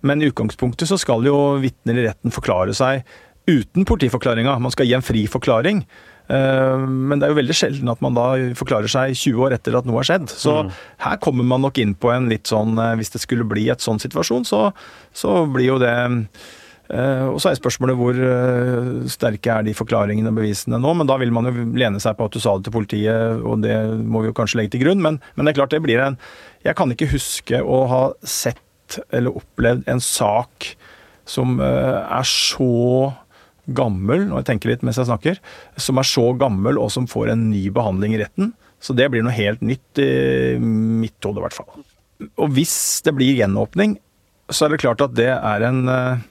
men 0.07 0.23
i 0.23 0.29
utgangspunktet 0.29 0.87
så 0.87 0.95
skal 0.95 1.27
jo 1.27 1.57
vitner 1.59 1.99
i 1.99 2.05
retten 2.05 2.31
forklare 2.31 2.71
seg 2.71 3.03
uten 3.51 3.83
politiforklaringa. 3.83 4.55
Man 4.63 4.71
skal 4.71 4.87
gi 4.87 4.95
en 4.95 5.03
fri 5.03 5.25
forklaring. 5.27 5.83
Eh, 6.29 6.85
men 6.87 7.19
det 7.19 7.27
er 7.27 7.33
jo 7.33 7.39
veldig 7.39 7.57
sjelden 7.57 7.91
at 7.91 8.01
man 8.03 8.15
da 8.15 8.27
forklarer 8.57 8.91
seg 8.91 9.15
20 9.17 9.45
år 9.47 9.57
etter 9.57 9.77
at 9.77 9.87
noe 9.87 9.99
har 9.99 10.07
skjedd. 10.07 10.31
Så 10.31 10.55
mm. 10.63 10.71
her 11.05 11.19
kommer 11.23 11.47
man 11.47 11.63
nok 11.65 11.81
inn 11.81 11.95
på 11.97 12.11
en 12.13 12.29
litt 12.31 12.51
sånn 12.51 12.77
eh, 12.79 12.95
Hvis 12.99 13.13
det 13.15 13.23
skulle 13.23 13.47
bli 13.47 13.67
et 13.73 13.83
sånn 13.83 14.01
situasjon, 14.01 14.47
så, 14.47 14.67
så 15.17 15.43
blir 15.51 15.73
jo 15.73 15.79
det 15.81 15.93
eh, 15.95 17.25
og 17.27 17.39
så 17.41 17.51
er 17.51 17.59
spørsmålet 17.59 17.99
hvor 17.99 18.21
sterke 19.11 19.53
er 19.57 19.67
de 19.67 19.75
forklaringene 19.77 20.31
og 20.31 20.39
bevisene 20.41 20.79
nå. 20.81 20.95
Men 20.99 21.09
da 21.09 21.17
vil 21.21 21.33
man 21.35 21.49
jo 21.49 21.67
lene 21.79 22.01
seg 22.03 22.17
på 22.19 22.29
at 22.29 22.35
du 22.35 22.41
sa 22.43 22.57
det 22.57 22.67
til 22.67 22.75
politiet, 22.75 23.41
og 23.47 23.63
det 23.65 23.77
må 24.03 24.23
vi 24.23 24.31
jo 24.31 24.37
kanskje 24.37 24.61
legge 24.61 24.75
til 24.75 24.85
grunn. 24.85 25.03
Men, 25.03 25.21
men 25.35 25.47
det 25.47 25.53
er 25.53 25.61
klart 25.63 25.75
det 25.75 25.83
blir 25.83 26.03
en 26.03 26.19
Jeg 26.67 26.77
kan 26.77 26.91
ikke 26.93 27.11
huske 27.11 27.63
å 27.63 27.85
ha 27.89 28.03
sett 28.21 28.99
eller 29.15 29.31
opplevd 29.39 29.85
en 29.87 30.01
sak 30.03 30.73
som 31.31 31.61
er 31.63 32.25
så 32.27 32.67
gammel, 33.67 34.27
og 34.31 34.41
jeg 34.41 34.49
tenker 34.51 34.71
litt 34.71 34.85
mens 34.85 34.99
jeg 34.99 35.09
snakker, 35.09 35.39
som 35.79 35.99
er 36.01 36.07
så 36.07 36.25
gammel 36.39 36.79
og 36.81 36.91
som 36.93 37.07
får 37.09 37.33
en 37.33 37.49
ny 37.51 37.67
behandling 37.73 38.15
i 38.15 38.21
retten. 38.23 38.53
Så 38.81 38.95
det 38.97 39.11
blir 39.13 39.23
noe 39.25 39.35
helt 39.35 39.61
nytt 39.61 40.01
i 40.01 40.57
mitt 40.61 41.19
hode, 41.21 41.41
i 41.41 41.45
hvert 41.45 41.57
fall. 41.57 41.83
Og 42.41 42.53
hvis 42.55 43.01
det 43.05 43.13
blir 43.17 43.37
gjenåpning, 43.37 43.95
så 44.51 44.65
er 44.65 44.73
det 44.73 44.81
klart 44.83 45.03
at 45.05 45.13
det 45.17 45.29
er 45.31 45.65
en 45.67 45.83
uh, 45.87 46.23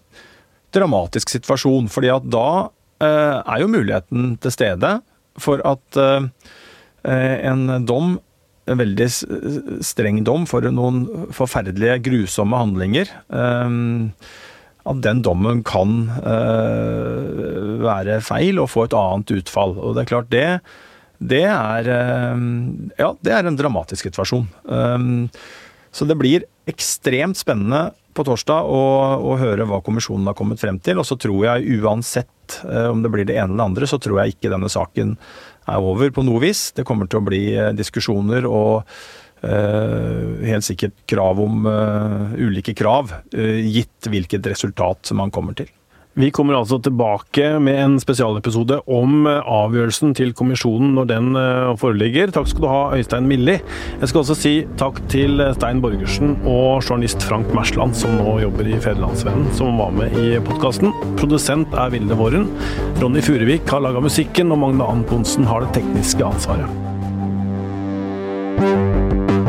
dramatisk 0.74 1.30
situasjon. 1.32 1.88
fordi 1.88 2.10
at 2.12 2.26
da 2.26 2.48
uh, 2.68 3.38
er 3.40 3.62
jo 3.62 3.70
muligheten 3.70 4.34
til 4.42 4.54
stede 4.54 4.98
for 5.40 5.62
at 5.66 6.00
uh, 6.00 6.26
en 7.06 7.86
dom 7.86 8.18
en 8.70 8.78
veldig 8.78 9.06
streng 9.82 10.20
dom 10.22 10.44
for 10.46 10.62
noen 10.70 11.02
forferdelige, 11.34 11.96
grusomme 12.06 12.58
handlinger. 12.60 13.08
At 14.88 15.00
den 15.04 15.22
dommen 15.24 15.62
kan 15.66 16.04
uh, 16.24 17.80
være 17.84 18.20
feil 18.24 18.60
og 18.62 18.70
få 18.72 18.86
et 18.86 18.96
annet 18.96 19.34
utfall. 19.40 19.76
Og 19.78 19.96
det 19.96 20.04
er 20.04 20.10
klart, 20.10 20.30
det, 20.32 20.46
det 21.20 21.44
er 21.50 21.90
uh, 21.90 22.46
Ja, 23.00 23.12
det 23.20 23.34
er 23.36 23.48
en 23.48 23.58
dramatisk 23.60 24.08
situasjon. 24.08 24.48
Um, 24.64 25.28
så 25.92 26.06
det 26.06 26.16
blir 26.20 26.46
ekstremt 26.70 27.38
spennende 27.40 27.90
på 28.14 28.24
torsdag 28.26 28.66
å, 28.66 28.82
å, 29.22 29.36
høre 29.38 29.66
hva 29.68 29.80
kommisjonen 29.86 30.28
har 30.30 30.36
kommet 30.38 30.60
frem 30.62 30.80
til. 30.82 31.00
Og 31.02 31.06
så 31.08 31.18
tror 31.20 31.44
jeg 31.46 31.80
uansett 31.80 32.60
uh, 32.64 32.90
om 32.90 33.04
det 33.04 33.12
blir 33.12 33.28
det 33.28 33.38
ene 33.38 33.54
eller 33.54 33.70
andre, 33.72 33.90
så 33.90 34.00
tror 34.02 34.22
jeg 34.22 34.36
ikke 34.36 34.52
denne 34.52 34.70
saken 34.70 35.16
er 35.70 35.86
over 35.92 36.10
på 36.14 36.24
noe 36.26 36.40
vis. 36.42 36.70
Det 36.74 36.86
kommer 36.88 37.10
til 37.10 37.20
å 37.20 37.26
bli 37.26 37.44
diskusjoner 37.76 38.48
og 38.48 38.88
helt 39.42 40.66
sikkert 40.66 40.96
krav 41.10 41.40
om 41.40 41.66
uh, 41.66 42.32
ulike 42.38 42.74
krav, 42.76 43.12
uh, 43.36 43.60
gitt 43.64 44.10
hvilket 44.10 44.46
resultat 44.52 45.12
man 45.16 45.32
kommer 45.34 45.56
til. 45.56 45.70
Vi 46.18 46.26
kommer 46.34 46.56
altså 46.58 46.80
tilbake 46.82 47.52
med 47.62 47.76
en 47.78 47.92
spesialepisode 48.02 48.80
om 48.90 49.28
avgjørelsen 49.30 50.10
til 50.18 50.32
kommisjonen 50.36 50.90
når 50.96 51.06
den 51.06 51.38
foreligger. 51.78 52.32
Takk 52.34 52.50
skal 52.50 52.64
du 52.64 52.68
ha, 52.68 52.80
Øystein 52.98 53.30
Milli. 53.30 53.54
Jeg 53.62 54.10
skal 54.10 54.24
også 54.24 54.36
si 54.36 54.52
takk 54.82 54.98
til 55.14 55.38
Stein 55.54 55.80
Borgersen 55.80 56.34
og 56.42 56.82
journalist 56.82 57.22
Frank 57.30 57.54
Mersland, 57.54 57.94
som 57.96 58.18
nå 58.18 58.40
jobber 58.42 58.68
i 58.68 58.76
Federlandsvennen, 58.82 59.48
som 59.56 59.78
var 59.80 59.94
med 60.02 60.18
i 60.18 60.34
podkasten. 60.50 60.90
Produsent 61.14 61.78
er 61.78 61.94
Vilde 61.94 62.18
Våren. 62.18 62.50
Ronny 62.98 63.22
Furuvik 63.24 63.70
har 63.70 63.86
laga 63.86 64.02
musikken, 64.02 64.50
og 64.50 64.64
Magne 64.66 64.92
Antonsen 64.98 65.46
har 65.48 65.62
det 65.62 65.76
tekniske 65.78 66.26
ansvaret. 66.26 66.89
Música 68.60 69.39